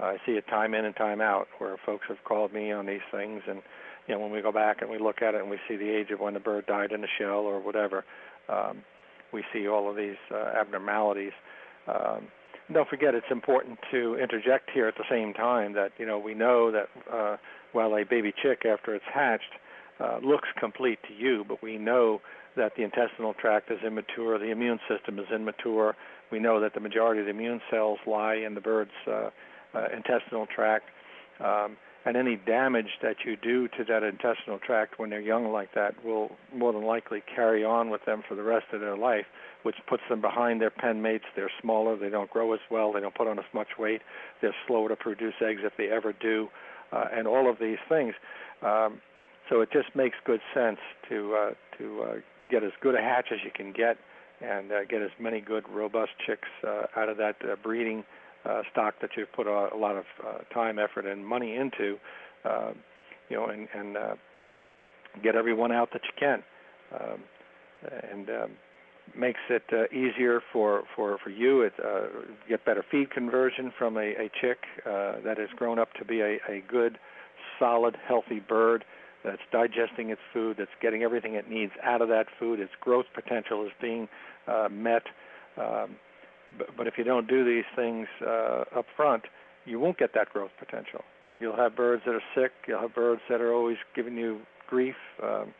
[0.00, 2.86] Uh, I see it time in and time out where folks have called me on
[2.86, 3.62] these things, and
[4.08, 5.88] you know when we go back and we look at it and we see the
[5.88, 8.04] age of when the bird died in the shell or whatever.
[8.48, 8.82] Um,
[9.32, 11.32] we see all of these uh, abnormalities.
[11.86, 12.28] Um,
[12.72, 16.34] don't forget, it's important to interject here at the same time that you know we
[16.34, 17.36] know that uh,
[17.72, 19.54] while a baby chick after it's hatched
[20.00, 22.20] uh, looks complete to you, but we know
[22.56, 25.94] that the intestinal tract is immature, the immune system is immature.
[26.30, 29.30] We know that the majority of the immune cells lie in the bird's uh,
[29.74, 30.86] uh, intestinal tract.
[31.40, 35.74] Um, and any damage that you do to that intestinal tract when they're young like
[35.74, 39.26] that will more than likely carry on with them for the rest of their life,
[39.62, 41.24] which puts them behind their pen mates.
[41.36, 44.02] They're smaller, they don't grow as well, they don't put on as much weight,
[44.40, 46.48] they're slower to produce eggs if they ever do,
[46.92, 48.14] uh, and all of these things.
[48.62, 49.00] Um,
[49.48, 50.78] so it just makes good sense
[51.08, 52.14] to uh, to uh,
[52.50, 53.96] get as good a hatch as you can get
[54.40, 58.04] and uh, get as many good, robust chicks uh, out of that uh, breeding
[58.48, 61.96] uh, stock that you've put a, a lot of uh, time, effort, and money into,
[62.44, 62.70] uh,
[63.28, 64.14] you know, and, and uh,
[65.22, 66.42] get everyone out that you can,
[66.98, 67.20] um,
[68.10, 68.50] and um,
[69.16, 71.62] makes it uh, easier for for for you.
[71.62, 72.06] It uh,
[72.48, 76.20] get better feed conversion from a, a chick uh, that has grown up to be
[76.20, 76.98] a, a good,
[77.58, 78.84] solid, healthy bird
[79.24, 82.60] that's digesting its food, that's getting everything it needs out of that food.
[82.60, 84.08] Its growth potential is being
[84.46, 85.02] uh, met.
[85.56, 85.96] Um,
[86.56, 89.24] but, but if you don't do these things uh, up front,
[89.64, 91.02] you won't get that growth potential.
[91.40, 92.52] You'll have birds that are sick.
[92.66, 95.54] You'll have birds that are always giving you grief, um,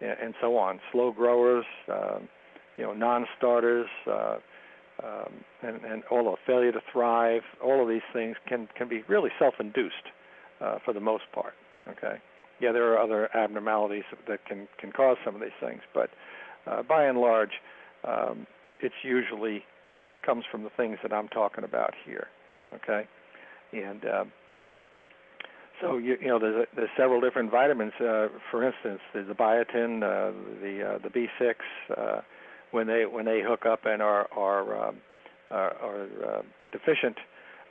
[0.00, 0.80] and, so on.
[0.92, 2.28] Slow growers, um,
[2.76, 4.36] you know, non-starters, uh,
[5.02, 5.32] um,
[5.62, 7.42] and, and all the failure to thrive.
[7.62, 9.94] All of these things can can be really self-induced
[10.60, 11.54] uh, for the most part.
[11.88, 12.16] Okay.
[12.60, 16.10] Yeah, there are other abnormalities that can can cause some of these things, but
[16.66, 17.52] uh, by and large,
[18.04, 18.46] um,
[18.80, 19.62] it's usually
[20.28, 22.26] comes from the things that I'm talking about here.
[22.74, 23.08] Okay,
[23.72, 24.32] and um,
[25.80, 27.94] so you, you know there's, a, there's several different vitamins.
[27.98, 31.54] Uh, for instance, there's the biotin, uh, the uh, the B6.
[31.96, 32.20] Uh,
[32.72, 34.96] when they when they hook up and are are um,
[35.50, 37.16] are, are uh, deficient,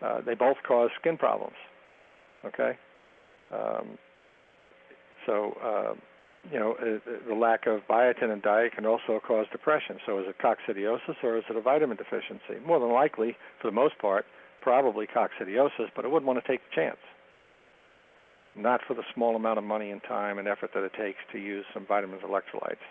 [0.02, 1.58] uh, they both cause skin problems.
[2.44, 2.72] Okay,
[3.54, 4.00] um,
[5.28, 5.56] so.
[5.64, 5.94] Uh,
[6.52, 9.98] you know, uh, the lack of biotin in diet can also cause depression.
[10.06, 12.64] So is it coccidiosis or is it a vitamin deficiency?
[12.66, 14.26] More than likely, for the most part,
[14.62, 16.98] probably coccidiosis, but I wouldn't want to take the chance.
[18.56, 21.38] Not for the small amount of money and time and effort that it takes to
[21.38, 22.84] use some vitamins and electrolytes.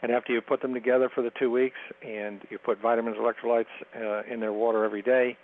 [0.00, 3.26] And after you put them together for the two weeks and you put vitamins and
[3.26, 5.36] electrolytes uh, in their water every day,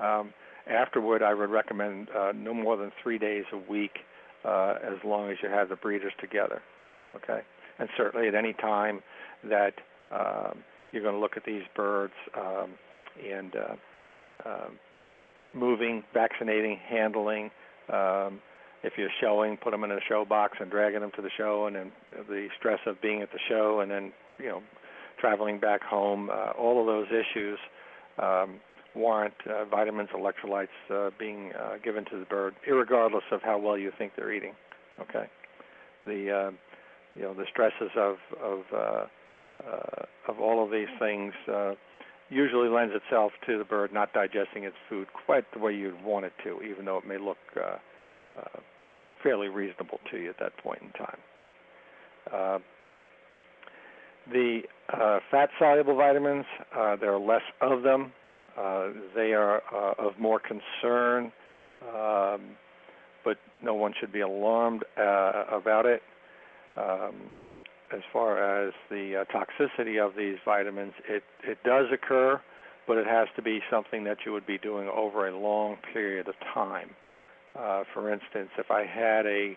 [0.00, 0.32] um,
[0.66, 3.98] afterward I would recommend uh, no more than three days a week
[4.42, 6.62] uh, as long as you have the breeders together
[7.16, 7.40] okay?
[7.78, 9.00] And certainly at any time
[9.44, 9.74] that
[10.12, 10.58] um,
[10.92, 12.70] you're going to look at these birds um,
[13.30, 14.78] and uh, um,
[15.54, 17.50] moving, vaccinating, handling.
[17.92, 18.40] Um,
[18.82, 21.66] if you're showing, put them in a show box and dragging them to the show,
[21.66, 21.92] and then
[22.28, 24.62] the stress of being at the show, and then you know
[25.18, 26.30] traveling back home.
[26.30, 27.58] Uh, all of those issues
[28.18, 28.60] um,
[28.94, 33.78] warrant uh, vitamins, electrolytes uh, being uh, given to the bird, regardless of how well
[33.78, 34.52] you think they're eating.
[35.00, 35.26] Okay.
[36.06, 36.50] The uh,
[37.14, 39.04] you know the stresses of of uh,
[39.66, 41.72] uh, of all of these things uh,
[42.30, 46.24] usually lends itself to the bird not digesting its food quite the way you'd want
[46.24, 47.76] it to, even though it may look uh,
[48.38, 48.60] uh,
[49.22, 51.18] fairly reasonable to you at that point in time.
[52.32, 52.58] Uh,
[54.32, 54.60] the
[54.92, 56.44] uh, fat-soluble vitamins,
[56.76, 58.12] uh, there are less of them.
[58.56, 61.32] Uh, they are uh, of more concern,
[61.94, 62.40] um,
[63.24, 66.02] but no one should be alarmed uh, about it.
[66.76, 67.14] Um,
[67.92, 72.40] as far as the uh, toxicity of these vitamins, it, it does occur,
[72.86, 76.28] but it has to be something that you would be doing over a long period
[76.28, 76.90] of time.
[77.58, 79.56] Uh, for instance, if I had a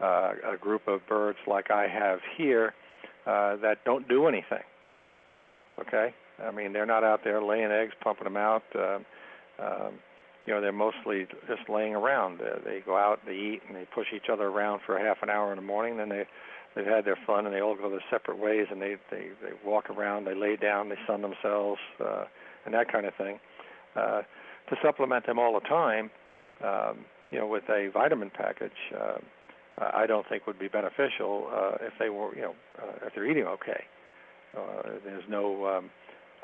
[0.00, 2.74] uh, a group of birds like I have here
[3.26, 4.64] uh, that don't do anything,
[5.78, 6.12] okay,
[6.42, 8.64] I mean, they're not out there laying eggs, pumping them out.
[8.74, 8.98] Uh,
[9.60, 9.92] um,
[10.46, 12.40] you know, they're mostly just laying around.
[12.40, 15.30] Uh, they go out, they eat, and they push each other around for half an
[15.30, 15.96] hour in the morning.
[15.96, 16.24] Then they
[16.74, 19.52] they've had their fun, and they all go their separate ways, and they they they
[19.64, 22.24] walk around, they lay down, they sun themselves, uh,
[22.64, 23.38] and that kind of thing.
[23.96, 24.22] Uh,
[24.68, 26.10] to supplement them all the time,
[26.64, 29.18] um, you know, with a vitamin package, uh,
[29.78, 33.28] I don't think would be beneficial uh, if they were, you know, uh, if they're
[33.28, 33.84] eating okay.
[34.56, 35.90] Uh, there's no um,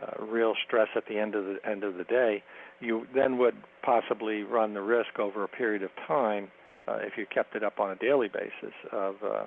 [0.02, 2.42] uh, real stress at the end of the end of the day.
[2.80, 6.48] You then would possibly run the risk over a period of time,
[6.88, 9.44] uh, if you kept it up on a daily basis, of uh,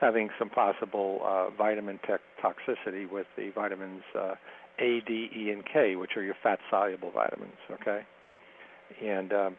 [0.00, 1.98] having some possible uh, vitamin
[2.42, 4.34] toxicity with the vitamins uh,
[4.78, 7.56] A, D, E, and K, which are your fat-soluble vitamins.
[7.80, 8.02] Okay,
[9.02, 9.56] and um,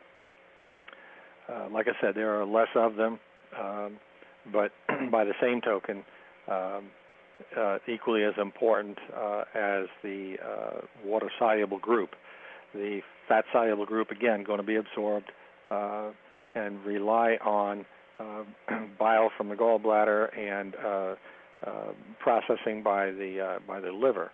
[1.49, 3.19] uh, like I said, there are less of them,
[3.59, 3.97] um,
[4.51, 4.71] but
[5.11, 6.03] by the same token,
[6.47, 6.89] um,
[7.57, 12.11] uh, equally as important uh, as the uh, water-soluble group.
[12.73, 15.31] The fat-soluble group, again, going to be absorbed
[15.71, 16.09] uh,
[16.55, 17.85] and rely on
[18.99, 21.15] bile from the gallbladder and uh,
[21.65, 24.31] uh, processing by the uh, by the liver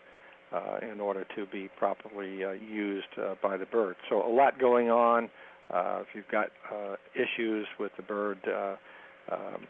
[0.92, 3.08] in order to be properly used
[3.42, 3.96] by the bird.
[4.08, 5.30] So a lot going on.
[5.74, 6.50] If you've got
[7.16, 8.38] issues with the bird,
[9.32, 9.66] um,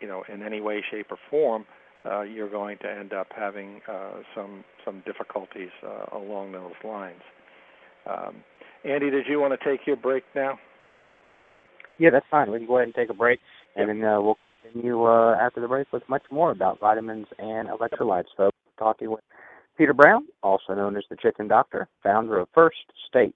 [0.00, 1.64] you know, in any way, shape, or form,
[2.04, 7.20] uh, you're going to end up having uh, some some difficulties uh, along those lines.
[8.06, 8.36] Um,
[8.84, 10.58] Andy, did you want to take your break now?
[12.00, 12.50] Yeah, that's fine.
[12.50, 13.40] We can go ahead and take a break,
[13.76, 17.68] and then uh, we'll continue uh, after the break with much more about vitamins and
[17.68, 18.56] electrolytes, folks.
[18.78, 19.20] Talking with
[19.76, 23.34] Peter Brown, also known as the Chicken Doctor, founder of First State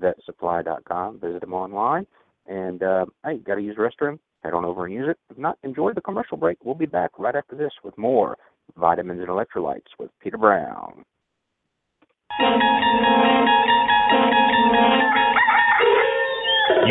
[0.00, 1.20] VetSupply.com.
[1.20, 2.04] Visit him online.
[2.48, 4.18] And uh, hey, got to use the restroom?
[4.42, 5.18] Head on over and use it.
[5.30, 6.58] If not, enjoy the commercial break.
[6.64, 8.36] We'll be back right after this with more
[8.76, 11.04] vitamins and electrolytes with Peter Brown.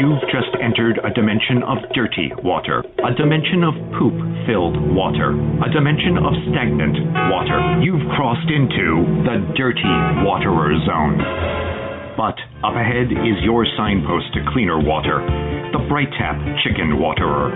[0.01, 4.17] You've just entered a dimension of dirty water, a dimension of poop
[4.49, 6.97] filled water, a dimension of stagnant
[7.29, 7.61] water.
[7.85, 9.93] You've crossed into the dirty
[10.25, 11.70] waterer zone.
[12.17, 15.23] But up ahead is your signpost to cleaner water,
[15.71, 17.55] the Bright Tap Chicken Waterer.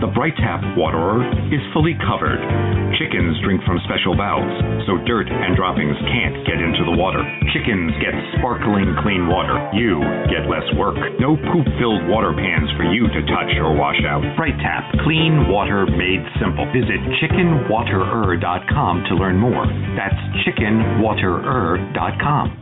[0.00, 1.20] The Bright Tap Waterer
[1.52, 2.40] is fully covered.
[2.98, 4.48] Chickens drink from special valves,
[4.88, 7.20] so dirt and droppings can't get into the water.
[7.52, 9.60] Chickens get sparkling clean water.
[9.76, 10.96] You get less work.
[11.20, 14.24] No poop filled water pans for you to touch or wash out.
[14.34, 16.64] Bright Tap, clean water made simple.
[16.72, 19.68] Visit chickenwaterer.com to learn more.
[19.94, 20.18] That's
[20.48, 22.61] chickenwaterer.com.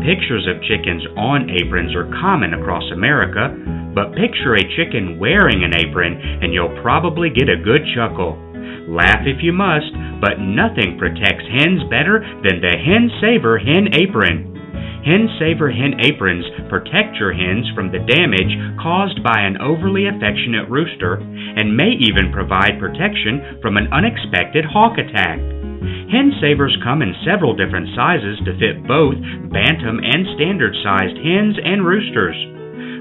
[0.00, 3.52] Pictures of chickens on aprons are common across America,
[3.92, 8.40] but picture a chicken wearing an apron and you'll probably get a good chuckle.
[8.88, 9.92] Laugh if you must,
[10.24, 14.56] but nothing protects hens better than the Hen Saver Hen Apron.
[15.04, 20.68] Hen Saver Hen Aprons protect your hens from the damage caused by an overly affectionate
[20.72, 25.59] rooster and may even provide protection from an unexpected hawk attack.
[25.80, 29.16] Hen savers come in several different sizes to fit both
[29.48, 32.36] bantam and standard sized hens and roosters.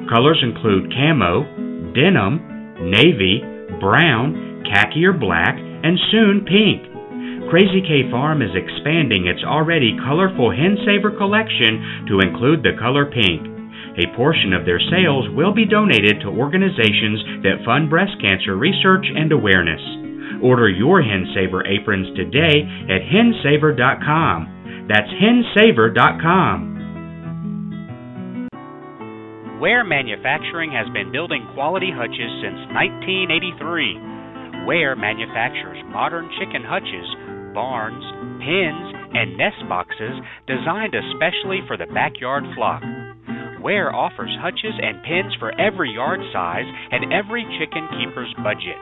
[0.07, 1.43] Colors include camo,
[1.91, 2.39] denim,
[2.89, 3.43] navy,
[3.79, 6.87] brown, khaki or black, and soon pink.
[7.49, 13.09] Crazy K Farm is expanding its already colorful Hen Saver collection to include the color
[13.09, 13.41] pink.
[13.97, 19.05] A portion of their sales will be donated to organizations that fund breast cancer research
[19.09, 19.81] and awareness.
[20.41, 24.87] Order your HenSaver aprons today at hensaver.com.
[24.87, 26.79] That's hensaver.com.
[29.59, 34.65] Ware Manufacturing has been building quality hutches since 1983.
[34.65, 37.07] Ware manufactures modern chicken hutches,
[37.53, 38.03] barns,
[38.39, 40.15] pens, and nest boxes
[40.47, 42.81] designed especially for the backyard flock.
[43.61, 48.79] Ware offers hutches and pens for every yard size and every chicken keeper's budget.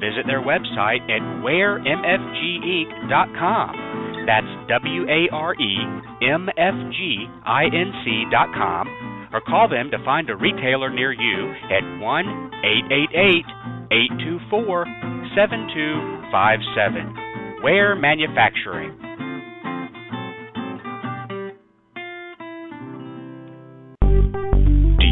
[0.00, 4.26] Visit their website at waremfginc.com.
[4.26, 5.78] That's W A R E
[6.22, 8.88] M F G I N C.com
[9.32, 13.44] or call them to find a retailer near you at 1 888
[13.90, 14.86] 824
[15.34, 17.62] 7257.
[17.62, 19.09] Ware Manufacturing.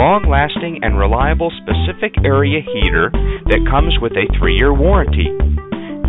[0.00, 3.12] long lasting, and reliable specific area heater
[3.52, 5.28] that comes with a three year warranty.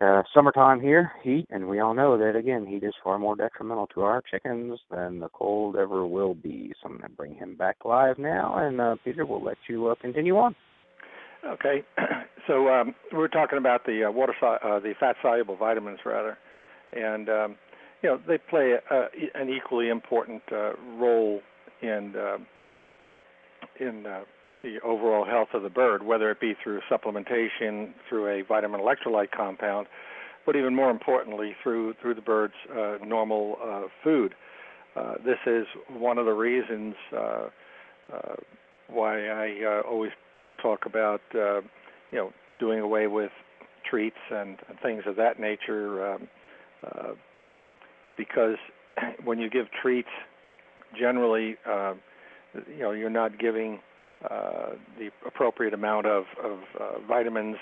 [0.00, 3.86] uh, summertime here, heat, and we all know that again, heat is far more detrimental
[3.86, 6.72] to our chickens than the cold ever will be.
[6.82, 9.88] So I'm going to bring him back live now, and uh, Peter, we'll let you
[9.88, 10.54] uh, continue on.
[11.46, 11.84] Okay,
[12.46, 16.00] so um, we were talking about the uh, water, so- uh, the fat soluble vitamins
[16.04, 16.38] rather,
[16.92, 17.56] and um,
[18.02, 19.04] you know they play a,
[19.34, 21.40] an equally important uh, role
[21.82, 22.38] in uh,
[23.80, 24.20] in uh,
[24.62, 29.30] the overall health of the bird, whether it be through supplementation, through a vitamin electrolyte
[29.30, 29.86] compound,
[30.46, 34.34] but even more importantly through through the bird's uh, normal uh, food.
[34.96, 37.48] Uh, this is one of the reasons uh,
[38.12, 38.34] uh,
[38.88, 40.12] why I uh, always
[40.62, 41.62] talk about you
[42.12, 43.32] know doing away with
[43.88, 46.28] treats and, and things of that nature, um,
[48.16, 48.56] because
[49.24, 50.08] when you give treats,
[50.98, 51.56] generally,
[52.68, 53.80] you know, you're not giving
[54.28, 57.56] uh, the appropriate amount of, of uh, vitamins,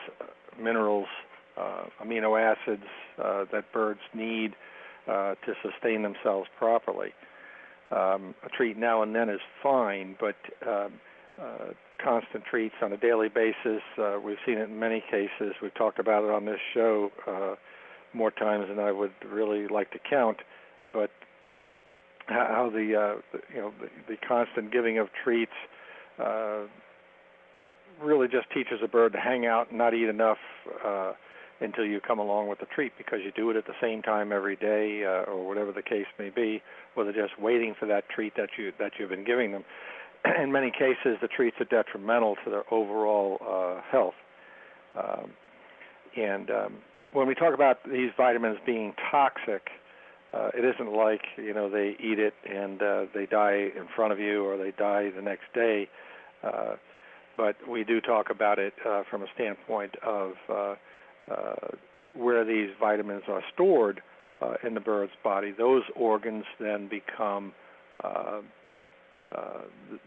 [0.60, 1.06] minerals,
[1.58, 2.86] uh, amino acids
[3.22, 4.54] uh, that birds need
[5.08, 7.12] uh, to sustain themselves properly.
[7.90, 10.36] Um, a treat now and then is fine, but
[10.66, 10.92] um,
[11.40, 11.72] uh,
[12.02, 15.54] constant treats on a daily basis, uh, we've seen it in many cases.
[15.60, 17.54] We've talked about it on this show uh,
[18.14, 20.38] more times than I would really like to count.
[22.32, 25.52] How the uh, you know the, the constant giving of treats
[26.18, 26.62] uh,
[28.02, 30.38] really just teaches a bird to hang out and not eat enough
[30.84, 31.12] uh,
[31.60, 34.32] until you come along with the treat because you do it at the same time
[34.32, 36.62] every day uh, or whatever the case may be,
[36.96, 39.64] or they're just waiting for that treat that you that you've been giving them.
[40.42, 44.14] In many cases, the treats are detrimental to their overall uh, health.
[44.96, 45.30] Um,
[46.16, 46.74] and um,
[47.12, 49.81] when we talk about these vitamins being toxic, uh,
[50.34, 54.18] it isn't like you know they eat it and uh, they die in front of
[54.18, 55.88] you or they die the next day.
[56.42, 56.74] Uh,
[57.36, 60.74] but we do talk about it uh, from a standpoint of uh,
[61.30, 61.54] uh,
[62.14, 64.02] where these vitamins are stored
[64.40, 65.52] uh, in the bird's body.
[65.56, 67.52] Those organs then become
[68.02, 68.40] uh,
[69.34, 69.60] uh,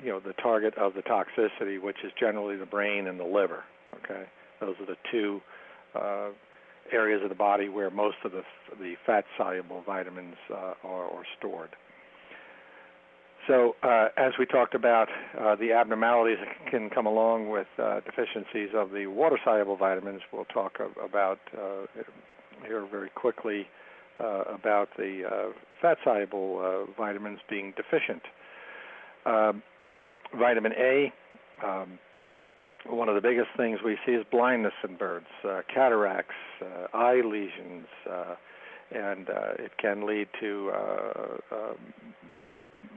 [0.03, 3.63] you know the target of the toxicity, which is generally the brain and the liver.
[4.03, 4.25] Okay,
[4.59, 5.41] those are the two
[5.95, 6.29] uh,
[6.91, 8.43] areas of the body where most of the
[8.79, 11.69] the fat soluble vitamins uh, are, are stored.
[13.47, 15.07] So, uh, as we talked about,
[15.39, 20.21] uh, the abnormalities that can come along with uh, deficiencies of the water soluble vitamins,
[20.33, 21.85] we'll talk about uh,
[22.65, 23.67] here very quickly
[24.19, 28.23] uh, about the fat soluble vitamins being deficient.
[29.27, 29.61] Um,
[30.37, 31.13] vitamin A,
[31.63, 31.99] um,
[32.87, 35.27] one of the biggest things we see is blindness in birds,
[35.73, 36.35] cataracts,
[36.93, 37.87] eye lesions,
[38.91, 39.27] and
[39.59, 40.71] it can lead to
[41.51, 41.77] um,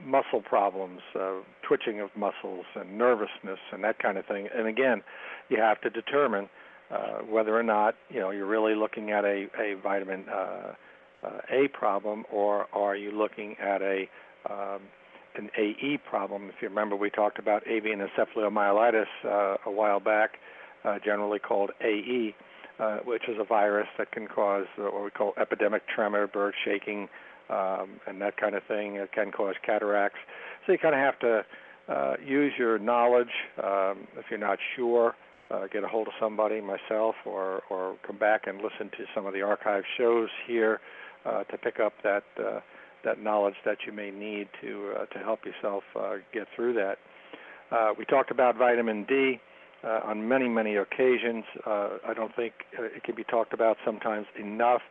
[0.05, 4.47] muscle problems, uh, twitching of muscles, and nervousness, and that kind of thing.
[4.55, 5.01] And again,
[5.49, 6.49] you have to determine
[6.91, 10.73] uh, whether or not you know you're really looking at a a vitamin uh,
[11.23, 14.09] uh, A problem, or are you looking at a
[14.49, 14.81] um,
[15.35, 16.49] an AE problem?
[16.49, 20.37] If you remember, we talked about avian encephalomyelitis uh, a while back,
[20.83, 22.35] uh, generally called AE,
[22.79, 27.09] uh, which is a virus that can cause what we call epidemic tremor, bird shaking,
[27.49, 28.95] um, and that kind of thing.
[28.95, 30.19] It can cause cataracts.
[30.65, 31.45] So you kind of have to
[31.89, 33.31] uh, use your knowledge.
[33.61, 35.15] Um, if you're not sure,
[35.51, 39.25] uh, get a hold of somebody, myself, or or come back and listen to some
[39.25, 40.79] of the archive shows here
[41.25, 42.59] uh, to pick up that uh,
[43.03, 46.97] that knowledge that you may need to uh, to help yourself uh, get through that.
[47.71, 49.39] Uh, we talked about vitamin D
[49.83, 51.43] uh, on many many occasions.
[51.65, 54.81] Uh, I don't think it can be talked about sometimes enough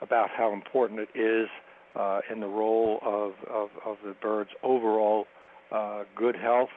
[0.00, 1.48] about how important it is
[1.94, 5.26] uh, in the role of, of, of the bird's overall
[5.70, 6.70] uh, good health.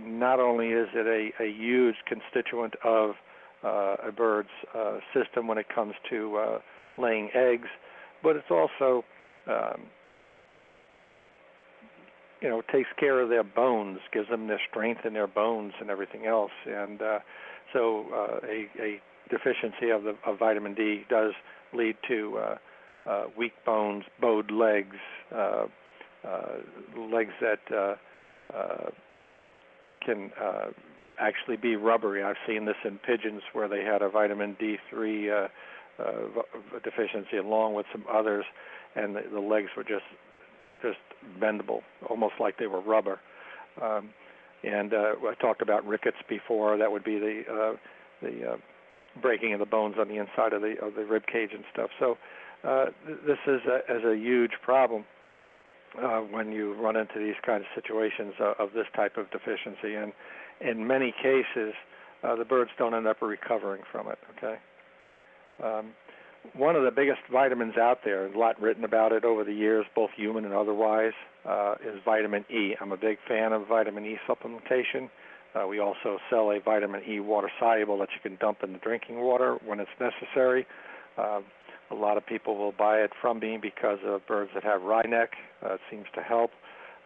[0.00, 3.12] Not only is it a, a huge constituent of
[3.64, 6.58] uh, a bird's uh, system when it comes to uh,
[6.98, 7.68] laying eggs,
[8.22, 9.04] but it's also
[9.48, 9.82] um,
[12.40, 15.90] you know takes care of their bones, gives them their strength in their bones and
[15.90, 16.52] everything else.
[16.66, 17.18] And uh,
[17.72, 21.32] so uh, a, a deficiency of the of vitamin D does
[21.72, 24.96] lead to uh, uh, weak bones, bowed legs,
[25.34, 25.66] uh,
[26.26, 26.46] uh,
[26.96, 28.90] legs that uh, uh,
[30.04, 30.68] can uh,
[31.18, 32.22] actually be rubbery.
[32.22, 35.48] I've seen this in pigeons where they had a vitamin D3 uh,
[36.02, 36.12] uh,
[36.84, 38.44] deficiency along with some others,
[38.94, 40.04] and the, the legs were just just
[41.40, 43.18] bendable, almost like they were rubber.
[43.80, 44.10] Um,
[44.62, 46.76] and uh, I talked about rickets before.
[46.76, 47.76] That would be the uh,
[48.22, 48.56] the uh,
[49.22, 51.90] breaking of the bones on the inside of the of the rib cage and stuff.
[51.98, 52.18] So
[52.64, 52.86] uh,
[53.26, 55.04] this is a, a huge problem
[56.02, 59.94] uh, when you run into these kind of situations of, of this type of deficiency.
[59.94, 60.12] And
[60.60, 61.72] in many cases,
[62.24, 64.18] uh, the birds don't end up recovering from it.
[64.36, 64.56] Okay.
[65.62, 65.90] Um,
[66.54, 69.86] one of the biggest vitamins out there, a lot written about it over the years,
[69.94, 71.12] both human and otherwise,
[71.44, 72.74] uh, is vitamin E.
[72.80, 75.10] I'm a big fan of vitamin E supplementation.
[75.54, 78.78] Uh, we also sell a vitamin E water soluble that you can dump in the
[78.78, 80.66] drinking water when it's necessary.
[81.16, 81.40] Uh,
[81.90, 85.28] a lot of people will buy it from me because of birds that have wryneck.
[85.64, 86.50] Uh, it seems to help.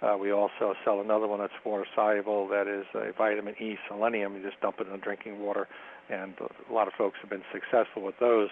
[0.03, 4.35] Uh, we also sell another one that's water soluble that is a vitamin E selenium.
[4.35, 5.69] You just dump it in the drinking water,
[6.13, 6.35] and
[6.69, 8.49] a lot of folks have been successful with those.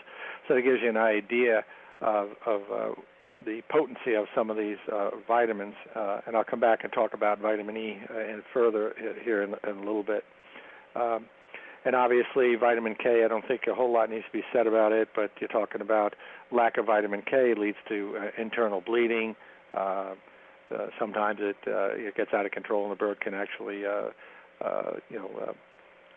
[0.49, 1.65] So it gives you an idea
[2.01, 3.01] of, of uh,
[3.45, 5.75] the potency of some of these uh, vitamins.
[5.95, 9.55] Uh, and I'll come back and talk about vitamin E uh, in further here in,
[9.69, 10.25] in a little bit.
[10.95, 11.27] Um,
[11.85, 14.93] and obviously, vitamin K, I don't think a whole lot needs to be said about
[14.93, 16.15] it, but you're talking about
[16.51, 19.35] lack of vitamin K leads to uh, internal bleeding.
[19.73, 20.15] Uh,
[20.75, 24.11] uh, sometimes it uh, it gets out of control, and the bird can actually, uh,
[24.65, 25.55] uh, you know,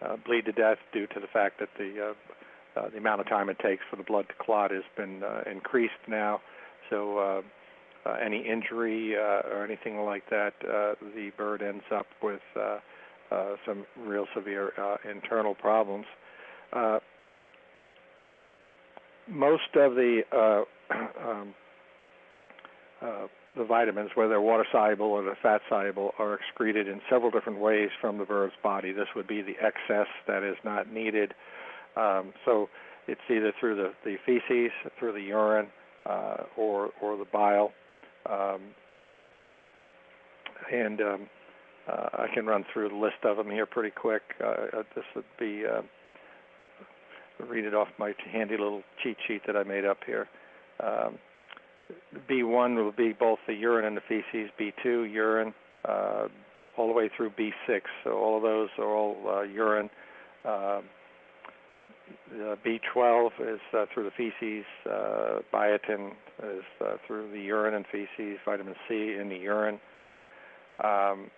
[0.06, 3.28] uh, bleed to death due to the fact that the uh, uh, the amount of
[3.28, 6.42] time it takes for the blood to clot has been uh, increased now.
[6.90, 7.42] So uh,
[8.10, 12.80] uh, any injury uh, or anything like that, uh, the bird ends up with uh,
[13.32, 16.06] uh, some real severe uh, internal problems.
[16.72, 17.00] Uh,
[19.30, 20.94] most of the uh,
[21.30, 21.54] um,
[23.02, 27.60] uh, the vitamins, whether water soluble or they're fat soluble, are excreted in several different
[27.60, 28.92] ways from the bird's body.
[28.92, 31.34] This would be the excess that is not needed.
[31.96, 32.70] Um, so
[33.08, 35.68] it's either through the, the feces, through the urine,
[36.06, 37.72] uh, or or the bile.
[38.30, 38.62] Um,
[40.72, 41.30] and um,
[41.88, 44.22] uh, I can run through the list of them here pretty quick.
[44.42, 45.82] Uh, uh this would be uh,
[47.48, 50.28] read it off my handy little cheat sheet that I made up here.
[50.80, 51.18] Um,
[52.30, 54.50] B1 will be both the urine and the feces.
[54.60, 55.54] B2 urine.
[55.86, 56.28] Uh,
[56.78, 57.82] all the way through B6.
[58.04, 59.90] So all of those are all uh, urine.
[60.46, 60.82] Uh,
[62.66, 64.66] B12 is uh, through the feces.
[64.86, 66.12] Uh, biotin
[66.44, 68.40] is uh, through the urine and feces.
[68.46, 69.80] Vitamin C in the urine.
[70.84, 71.30] Um,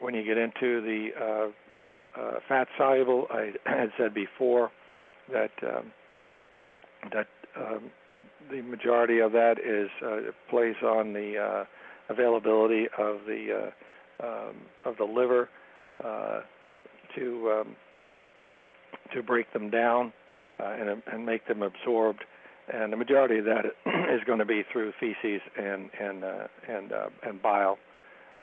[0.00, 1.52] when you get into the
[2.48, 4.70] fat soluble, I had said before
[5.32, 5.92] that um,
[7.12, 7.26] that
[7.56, 7.90] um,
[8.50, 11.64] the majority of that is uh, plays on the uh,
[12.08, 13.72] availability of the
[14.22, 15.48] uh, um, of the liver
[16.04, 16.40] uh,
[17.14, 17.76] to um,
[19.14, 20.12] to break them down
[20.60, 22.24] uh, and and make them absorbed.
[22.72, 23.64] And the majority of that
[24.12, 27.78] is going to be through feces and and uh, and uh, and bile,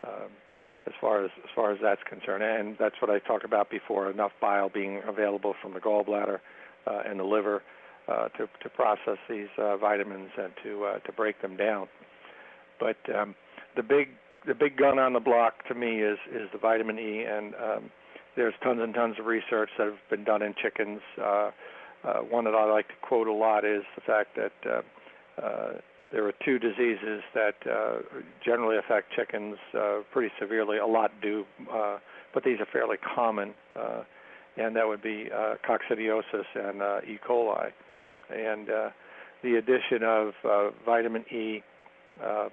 [0.05, 0.29] um,
[0.87, 2.43] as far as as far as that's concerned.
[2.43, 6.39] And that's what I talked about before: enough bile being available from the gallbladder
[6.87, 7.61] uh, and the liver
[8.07, 11.87] uh, to to process these uh, vitamins and to uh, to break them down.
[12.79, 13.35] But um,
[13.75, 14.09] the big
[14.45, 17.91] the big gun on the block to me is is the vitamin E, and um,
[18.35, 21.01] there's tons and tons of research that have been done in chickens.
[21.21, 21.51] Uh,
[22.03, 25.73] uh, one that I like to quote a lot is the fact that uh, uh,
[26.11, 27.99] there are two diseases that uh,
[28.45, 30.77] generally affect chickens uh, pretty severely.
[30.77, 31.97] A lot do, uh,
[32.33, 34.03] but these are fairly common, uh,
[34.57, 37.17] and that would be uh, coccidiosis and uh, E.
[37.27, 37.71] coli.
[38.33, 38.89] And uh,
[39.43, 41.63] the addition of uh, vitamin E
[42.23, 42.49] uh,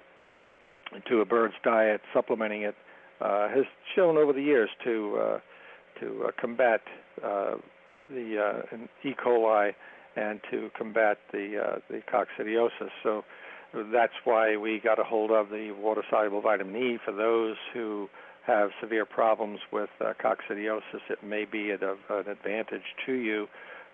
[1.07, 2.75] to a bird's diet, supplementing it,
[3.21, 3.65] uh, has
[3.95, 5.39] shown over the years to uh,
[5.99, 6.81] to uh, combat
[7.23, 7.55] uh,
[8.09, 9.13] the uh, E.
[9.23, 9.73] coli
[10.15, 12.89] and to combat the uh, the coccidiosis.
[13.03, 13.23] So
[13.93, 18.09] that's why we got a hold of the water soluble vitamin E for those who
[18.45, 21.01] have severe problems with uh, coccidiosis.
[21.09, 23.47] It may be at a, an advantage to you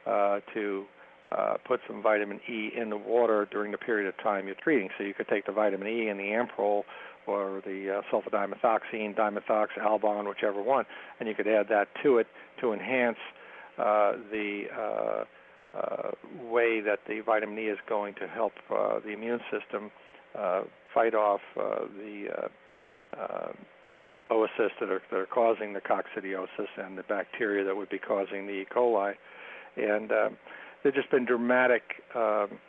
[0.06, 0.86] uh, to
[1.32, 4.89] uh, put some vitamin E in the water during the period of time you're treating.
[4.97, 6.84] So you could take the vitamin E and the Amprol
[7.25, 10.86] or the uh, sulfadimethoxine, dimethox, Albon, whichever one,
[11.19, 12.28] and you could add that to it
[12.61, 13.17] to enhance
[13.78, 15.23] uh, the uh,
[15.78, 16.11] uh,
[16.49, 19.91] way that the vitamin E is going to help the immune system
[20.93, 22.49] fight off the
[24.32, 28.47] oocysts that are, that are causing the coccidiosis and the bacteria that would be causing
[28.47, 28.65] the E.
[28.73, 29.13] coli.
[29.75, 30.38] And um,
[30.84, 31.84] there's just been dramatic
[32.15, 32.59] um,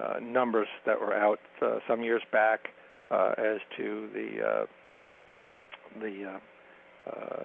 [0.00, 2.68] uh, numbers that were out uh, some years back
[3.10, 4.66] uh, as to the uh,
[6.00, 7.44] the uh, uh,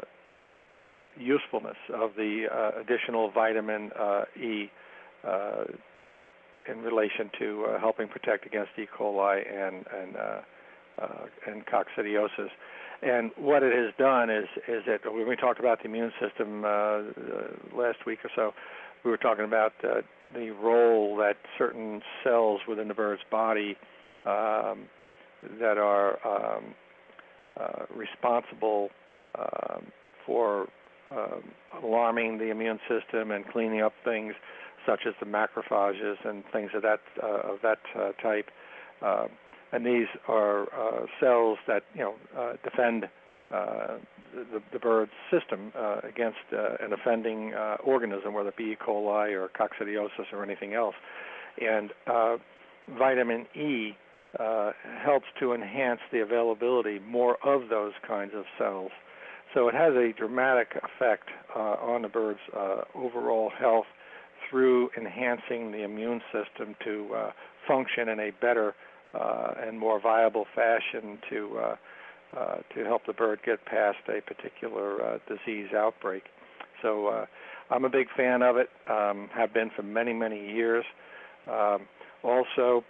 [1.17, 2.45] usefulness of the
[2.79, 3.91] additional vitamin
[4.41, 4.69] E
[6.69, 8.85] in relation to helping protect against E.
[8.97, 10.15] coli and and
[11.47, 12.49] and coccidiosis.
[13.01, 16.61] And what it has done is is that when we talked about the immune system
[16.61, 18.53] last week or so,
[19.03, 20.01] we were talking about uh,
[20.33, 23.77] the role that certain cells within the bird's body
[24.25, 24.85] um,
[25.59, 26.75] that are um,
[27.59, 28.89] uh, responsible
[29.35, 29.87] um,
[30.25, 30.67] for
[31.11, 31.43] um,
[31.83, 34.33] alarming the immune system and cleaning up things
[34.85, 38.49] such as the macrophages and things of that uh, of that uh, type.
[39.01, 39.27] Uh,
[39.71, 43.07] and these are uh, cells that you know uh, defend
[43.53, 43.97] uh,
[44.33, 48.77] the, the bird's system uh, against uh, an offending uh, organism, whether it be E.
[48.79, 50.95] coli or coccidiosis or anything else.
[51.61, 52.37] And uh,
[52.97, 53.95] vitamin E
[54.39, 54.71] uh,
[55.03, 58.91] helps to enhance the availability more of those kinds of cells.
[59.53, 63.85] So it has a dramatic effect uh, on the bird's uh, overall health
[64.49, 67.31] through enhancing the immune system to uh,
[67.67, 68.75] function in a better
[69.13, 71.75] uh, and more viable fashion to uh,
[72.35, 76.23] uh, to help the bird get past a particular uh, disease outbreak.
[76.81, 77.25] So uh,
[77.69, 78.69] I'm a big fan of it.
[78.89, 80.85] Um, have been for many many years.
[81.49, 81.87] Um,
[82.23, 82.83] also,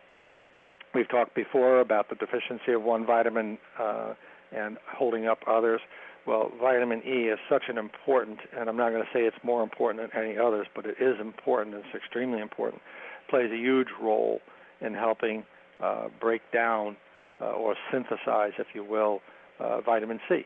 [0.93, 4.13] we've talked before about the deficiency of one vitamin uh,
[4.51, 5.81] and holding up others.
[6.25, 9.63] Well, vitamin E is such an important, and I'm not going to say it's more
[9.63, 11.75] important than any others, but it is important.
[11.75, 12.81] It's extremely important.
[13.29, 14.41] Plays a huge role
[14.81, 15.45] in helping
[15.81, 16.97] uh, break down
[17.45, 19.21] or synthesize, if you will,
[19.59, 20.41] uh, vitamin C.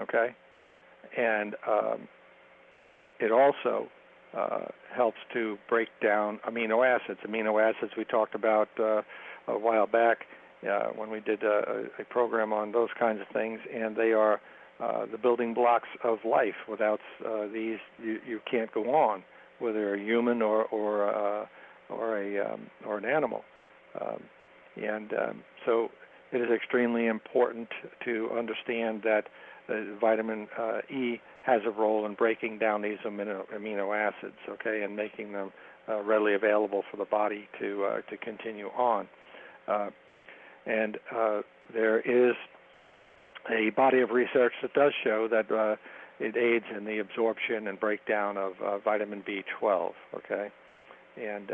[0.00, 0.34] Okay,
[1.16, 2.08] and um,
[3.18, 3.88] it also
[4.36, 7.20] uh, helps to break down amino acids.
[7.26, 9.02] Amino acids we talked about uh,
[9.48, 10.26] a while back
[10.68, 14.40] uh, when we did a, a program on those kinds of things, and they are
[14.80, 16.54] uh, the building blocks of life.
[16.68, 19.22] Without uh, these, you, you can't go on,
[19.58, 21.46] whether a human or or uh,
[21.88, 23.42] or a um, or an animal.
[24.00, 24.22] Um,
[24.76, 25.90] and um, so
[26.32, 27.68] it is extremely important
[28.04, 29.24] to understand that
[29.68, 34.82] uh, vitamin uh, E has a role in breaking down these amino, amino acids, okay,
[34.82, 35.52] and making them
[35.88, 39.08] uh, readily available for the body to uh, to continue on.
[39.68, 39.90] Uh,
[40.66, 42.34] and uh, there is
[43.50, 45.46] a body of research that does show that
[46.18, 49.92] it aids in the absorption and breakdown of vitamin B12.
[50.14, 50.48] Okay,
[51.16, 51.48] and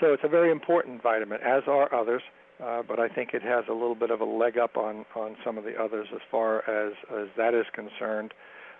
[0.00, 2.22] so it's a very important vitamin, as are others.
[2.62, 5.36] Uh, but I think it has a little bit of a leg up on on
[5.44, 8.32] some of the others as far as as that is concerned.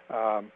[0.09, 0.51] Um,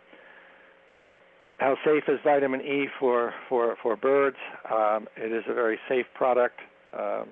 [1.58, 4.38] how safe is vitamin E for for for birds?
[4.72, 6.60] Um, it is a very safe product.
[6.98, 7.28] Um,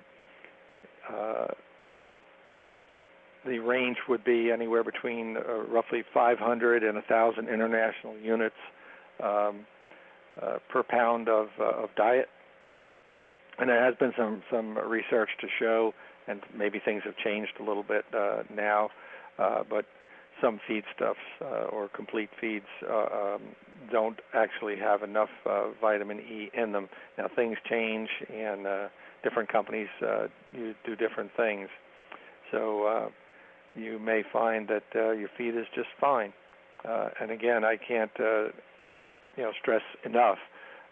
[1.11, 1.47] uh,
[3.45, 8.55] the range would be anywhere between uh, roughly 500 and 1,000 international units
[9.23, 9.65] um,
[10.41, 12.27] uh, per pound of, uh, of diet.
[13.59, 15.93] And there has been some some research to show,
[16.27, 18.89] and maybe things have changed a little bit uh, now,
[19.37, 19.85] uh, but
[20.41, 23.41] some feedstuffs uh, or complete feeds uh, um,
[23.91, 26.87] don't actually have enough uh, vitamin E in them.
[27.17, 28.87] Now things change, and uh,
[29.23, 31.67] different companies uh, do different things.
[32.51, 33.09] So uh,
[33.75, 36.33] you may find that uh, your feed is just fine.
[36.87, 38.43] Uh, and again, I can't uh,
[39.35, 40.37] you know stress enough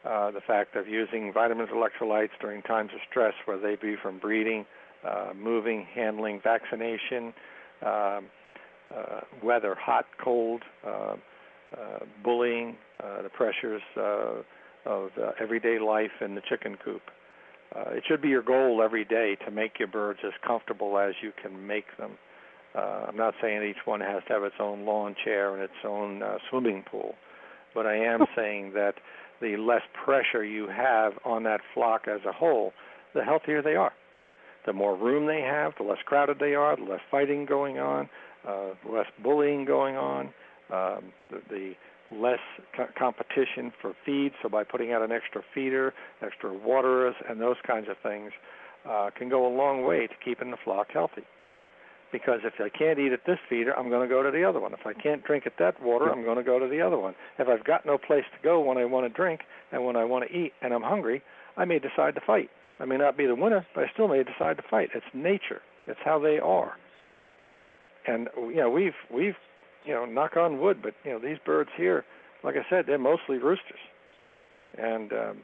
[0.07, 3.95] uh, the fact of using vitamins, and electrolytes during times of stress, whether they be
[4.01, 4.65] from breeding,
[5.07, 7.33] uh, moving, handling, vaccination,
[7.85, 8.25] um,
[8.95, 11.15] uh, weather, hot, cold, uh,
[11.73, 14.41] uh, bullying, uh, the pressures uh,
[14.85, 17.01] of uh, everyday life in the chicken coop.
[17.75, 21.13] Uh, it should be your goal every day to make your birds as comfortable as
[21.21, 22.11] you can make them.
[22.73, 25.73] Uh, I'm not saying each one has to have its own lawn chair and its
[25.83, 27.15] own uh, swimming pool,
[27.73, 28.95] but I am saying that
[29.41, 32.73] the less pressure you have on that flock as a whole,
[33.13, 33.93] the healthier they are.
[34.65, 38.09] The more room they have, the less crowded they are, the less fighting going on,
[38.47, 40.25] uh, less bullying going on,
[40.71, 41.73] um, the, the
[42.11, 42.39] less
[42.75, 44.33] co- competition for feed.
[44.41, 48.31] So by putting out an extra feeder, extra waterers, and those kinds of things,
[48.87, 51.23] uh, can go a long way to keeping the flock healthy.
[52.11, 54.59] Because if I can't eat at this feeder, I'm going to go to the other
[54.59, 54.73] one.
[54.73, 57.15] If I can't drink at that water, I'm going to go to the other one.
[57.37, 59.41] If I've got no place to go when I want to drink
[59.71, 61.21] and when I want to eat and I'm hungry,
[61.57, 62.49] I may decide to fight.
[62.79, 64.89] I may not be the winner, but I still may decide to fight.
[64.93, 65.61] It's nature.
[65.87, 66.77] It's how they are.
[68.07, 69.35] And you know, we've we've
[69.85, 72.05] you know, knock on wood, but you know, these birds here,
[72.43, 73.79] like I said, they're mostly roosters.
[74.77, 75.37] And um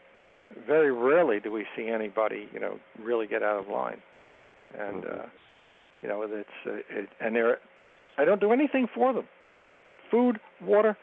[0.68, 4.02] very rarely do we see anybody, you know, really get out of line.
[4.78, 5.26] And uh
[6.04, 7.58] you know, it's uh, it, and they're
[8.18, 9.26] I don't do anything for them.
[10.12, 10.96] Food, water,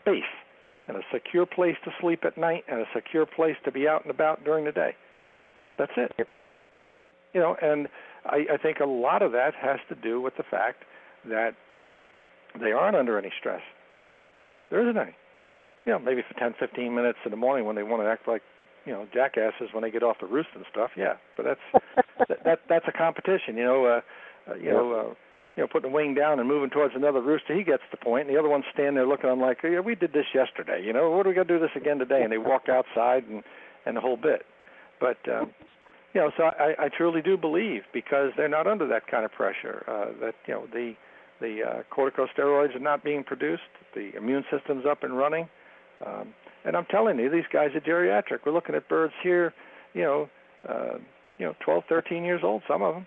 [0.00, 0.22] space,
[0.86, 4.02] and a secure place to sleep at night, and a secure place to be out
[4.02, 4.94] and about during the day.
[5.78, 6.12] That's it.
[7.32, 7.88] You know, and
[8.26, 10.84] I, I think a lot of that has to do with the fact
[11.28, 11.54] that
[12.60, 13.62] they aren't under any stress.
[14.70, 15.16] There isn't any.
[15.86, 18.28] You know, maybe for 10, 15 minutes in the morning when they want to act
[18.28, 18.42] like,
[18.84, 20.90] you know, jackasses when they get off the roost and stuff.
[20.96, 21.84] Yeah, but that's
[22.28, 23.56] that, that that's a competition.
[23.56, 24.00] You know, uh,
[24.50, 25.14] uh, you know, uh,
[25.56, 27.54] you know, putting the wing down and moving towards another rooster.
[27.54, 29.28] He gets the point, and the other one's standing there looking.
[29.28, 30.82] I'm like, yeah, we did this yesterday.
[30.84, 32.22] You know, what are we gonna do this again today?
[32.22, 33.42] And they walk outside and
[33.84, 34.46] and the whole bit.
[35.00, 35.50] But um,
[36.14, 39.32] you know, so I, I truly do believe because they're not under that kind of
[39.32, 39.84] pressure.
[39.86, 40.94] Uh, that you know the
[41.40, 43.62] the uh, corticosteroids are not being produced,
[43.94, 45.48] the immune system's up and running,
[46.06, 46.34] um,
[46.64, 48.40] and I'm telling you, these guys are geriatric.
[48.46, 49.52] We're looking at birds here,
[49.94, 50.28] you know,
[50.68, 50.98] uh,
[51.38, 53.06] you know, 12, 13 years old, some of them.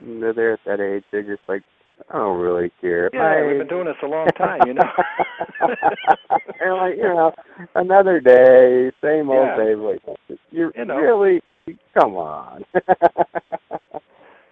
[0.00, 1.04] They're there at that age.
[1.10, 1.62] They're just like,
[2.10, 3.10] I don't really care.
[3.12, 4.84] Yeah, I, we've been doing this a long time, you know.
[6.60, 7.32] and like, you know,
[7.74, 9.56] another day, same old Yeah.
[9.56, 9.74] day.
[9.74, 10.00] Like,
[10.50, 10.98] you're You know.
[10.98, 11.40] really,
[11.94, 12.64] come on.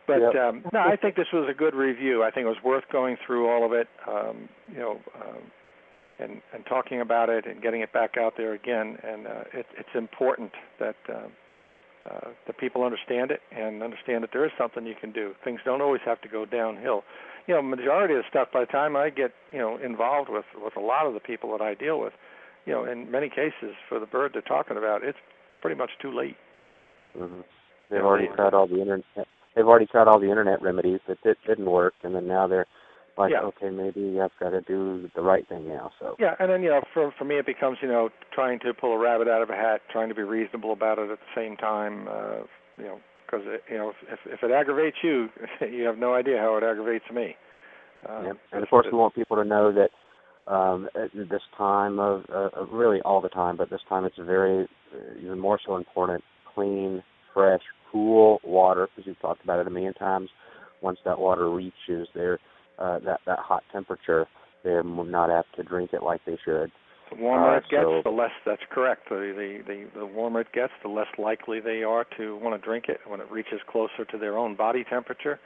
[0.06, 0.34] But Yep.
[0.36, 2.22] um, no, I think this was a good review.
[2.22, 5.42] I think it was worth going through all of it, um, you know, um,
[6.20, 8.98] and and talking about it and getting it back out there again.
[9.02, 11.32] And uh, it, it's important that um,
[12.08, 15.34] uh, that people understand it and understand that there is something you can do.
[15.44, 17.02] Things don't always have to go downhill.
[17.46, 18.48] You know, majority of the stuff.
[18.52, 21.50] By the time I get you know involved with with a lot of the people
[21.52, 22.12] that I deal with,
[22.64, 25.18] you know, in many cases for the bird they're talking about, it's
[25.60, 26.36] pretty much too late.
[27.16, 27.40] hmm
[27.88, 29.04] They've already tried all the internet.
[29.54, 32.66] They've already tried all the internet remedies that did, didn't work, and then now they're
[33.16, 33.42] like, Yeah.
[33.42, 35.92] okay, maybe I've got to do the right thing now.
[35.98, 38.74] So Yeah, and then you know, for for me, it becomes you know trying to
[38.74, 41.34] pull a rabbit out of a hat, trying to be reasonable about it at the
[41.34, 42.08] same time.
[42.08, 42.44] Uh,
[42.78, 45.28] you know, because you know, if if it aggravates you,
[45.60, 47.36] you have no idea how it aggravates me.
[48.08, 48.32] Uh, Yeah.
[48.52, 49.90] And of course, we want people to know that
[50.52, 54.64] um, at this time of uh, really all the time, but this time it's very
[54.64, 56.22] uh, even more so important.
[56.54, 57.02] Clean,
[57.34, 60.30] fresh, cool water, because we've talked about it a million times.
[60.82, 62.38] Once that water reaches their
[62.78, 64.26] uh, that that hot temperature,
[64.64, 66.70] they're not apt to drink it like they should.
[67.10, 68.32] the warmer Uh, it gets, so- the less.
[68.44, 69.08] That's correct.
[69.08, 69.62] The, the
[69.94, 73.00] the the warmer it gets, the less likely they are to want to drink it.
[73.06, 75.38] When it reaches closer to their own body temperature,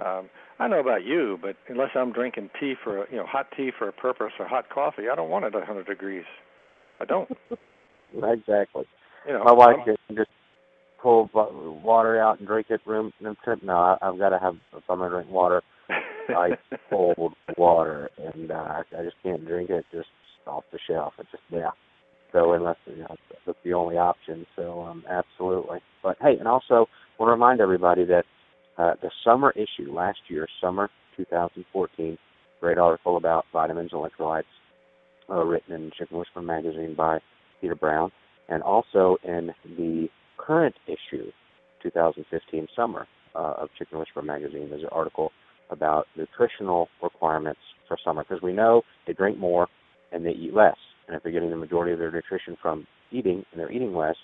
[0.00, 3.46] Um, I know about you, but unless I'm drinking tea for a, you know hot
[3.56, 6.24] tea for a purpose or hot coffee, I don't want it at 100 degrees.
[7.00, 7.28] I don't.
[8.14, 8.84] exactly.
[9.26, 10.30] You know, My wife I'm- can just
[11.02, 14.38] pull bu- water out and drink it room no, temp- no I, I've got to
[14.38, 15.62] have if I'm gonna drink water,
[16.36, 20.08] ice cold water, and uh, I, just can't drink it just
[20.46, 21.14] off the shelf.
[21.18, 21.70] It just yeah.
[22.32, 23.16] So unless you know
[23.46, 24.46] that's the only option.
[24.56, 25.78] So um, absolutely.
[26.02, 26.86] But hey, and also
[27.18, 28.24] want to remind everybody that
[28.78, 32.16] uh, the summer issue last year, summer 2014,
[32.60, 34.44] great article about vitamins and electrolytes,
[35.28, 37.18] uh, written in Chicken Whisperer magazine by
[37.60, 38.10] Peter Brown,
[38.48, 40.08] and also in the
[40.38, 41.30] current issue,
[41.82, 45.30] 2015 summer uh, of Chicken Whisperer magazine, there's an article
[45.70, 49.68] about nutritional requirements for summer because we know they drink more
[50.12, 53.44] and they eat less, and if they're getting the majority of their nutrition from eating
[53.50, 54.16] and they're eating less,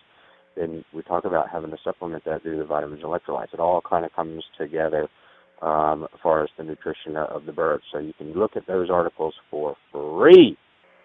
[0.56, 3.52] then we talk about having to supplement that through the vitamins and electrolytes.
[3.52, 5.08] It all kind of comes together
[5.62, 7.80] um, as far as the nutrition of the bird.
[7.92, 10.56] So you can look at those articles for free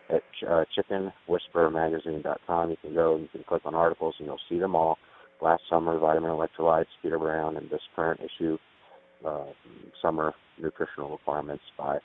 [0.09, 2.69] at uh, chickenwhisperermagazine.com.
[2.69, 4.97] You can go and you can click on articles and you'll see them all.
[5.41, 8.57] Last summer, vitamin electrolytes, Peter Brown, and this current issue,
[9.25, 9.45] uh,
[10.01, 11.97] summer nutritional requirements by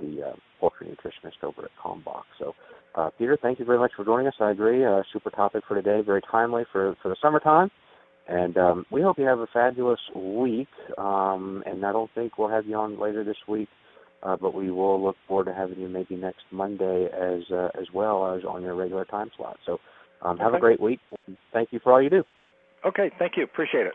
[0.00, 2.24] the uh, poultry nutritionist over at Kalmbach.
[2.38, 2.54] So,
[2.94, 4.34] uh, Peter, thank you very much for joining us.
[4.40, 4.84] I agree.
[4.84, 7.70] Uh, super topic for today, very timely for, for the summertime.
[8.28, 10.68] And um, we hope you have a fabulous week.
[10.98, 13.68] Um, and I don't think we'll have you on later this week,
[14.22, 17.86] uh, but we will look forward to having you maybe next Monday as uh, as
[17.94, 19.56] well as on your regular time slot.
[19.64, 19.78] So
[20.22, 21.00] um, have a great week.
[21.52, 22.22] Thank you for all you do.
[22.84, 23.44] Okay, thank you.
[23.44, 23.94] Appreciate it.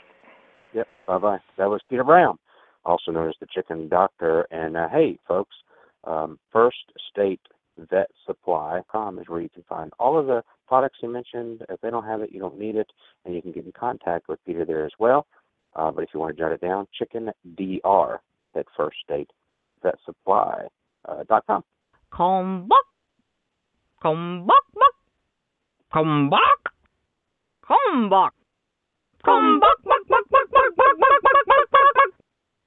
[0.74, 0.88] Yep.
[1.08, 1.38] Bye bye.
[1.58, 2.38] That was Peter Brown,
[2.86, 4.48] also known as the Chicken Doctor.
[4.52, 5.56] And uh, hey, folks,
[6.04, 7.42] um, First State
[7.78, 11.64] Vet Supply.com is where you can find all of the products you mentioned.
[11.70, 12.88] If they don't have it, you don't need it,
[13.26, 15.26] and you can get in contact with Peter there as well.
[15.76, 18.20] Uh, but if you want to jot it down, Chicken DR
[18.56, 19.32] at First State
[19.82, 20.64] Vet Supply
[21.08, 21.64] uh, dot com.
[22.16, 22.86] Come back,
[24.02, 24.96] come back, back,
[25.92, 26.42] come back,
[27.62, 28.34] come back,
[29.26, 31.53] come back, back, back, back, back, back, back, back.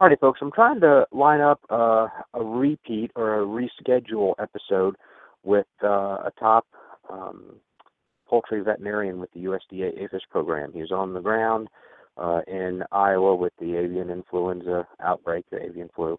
[0.00, 4.96] Alrighty, folks, I'm trying to line up uh, a repeat or a reschedule episode
[5.44, 5.88] with uh,
[6.24, 6.64] a top
[7.10, 7.56] um,
[8.26, 10.72] poultry veterinarian with the USDA APHIS program.
[10.72, 11.68] He's on the ground
[12.16, 16.18] uh, in Iowa with the avian influenza outbreak, the avian flu.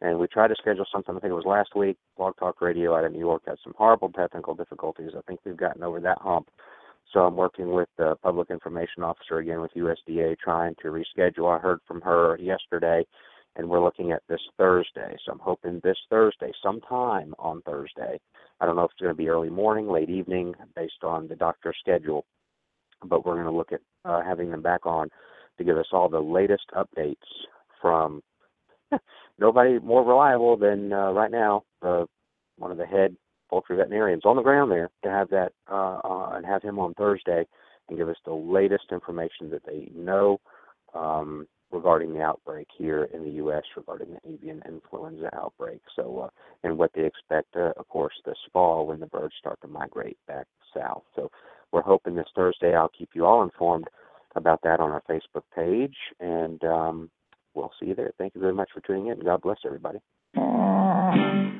[0.00, 1.98] And we tried to schedule something, I think it was last week.
[2.16, 5.12] Blog Talk Radio out of New York had some horrible technical difficulties.
[5.16, 6.48] I think we've gotten over that hump.
[7.12, 11.54] So I'm working with the public information officer again with USDA trying to reschedule.
[11.54, 13.04] I heard from her yesterday,
[13.56, 15.16] and we're looking at this Thursday.
[15.24, 18.18] So I'm hoping this Thursday, sometime on Thursday.
[18.60, 21.36] I don't know if it's going to be early morning, late evening, based on the
[21.36, 22.24] doctor's schedule.
[23.04, 25.08] But we're going to look at uh, having them back on
[25.58, 27.16] to give us all the latest updates
[27.80, 28.22] from
[29.38, 32.04] nobody more reliable than uh, right now uh,
[32.56, 33.16] one of the head
[33.52, 36.94] poultry veterinarians on the ground there to have that uh, uh, and have him on
[36.94, 37.46] Thursday
[37.86, 40.40] and give us the latest information that they know
[40.94, 43.62] um, regarding the outbreak here in the U.S.
[43.76, 45.82] regarding the avian influenza outbreak.
[45.94, 46.28] So, uh,
[46.64, 50.16] and what they expect, uh, of course, this fall when the birds start to migrate
[50.26, 51.02] back south.
[51.14, 51.30] So,
[51.72, 53.88] we're hoping this Thursday I'll keep you all informed
[54.34, 57.10] about that on our Facebook page, and um,
[57.52, 58.12] we'll see you there.
[58.16, 59.20] Thank you very much for tuning in.
[59.20, 59.98] God bless everybody.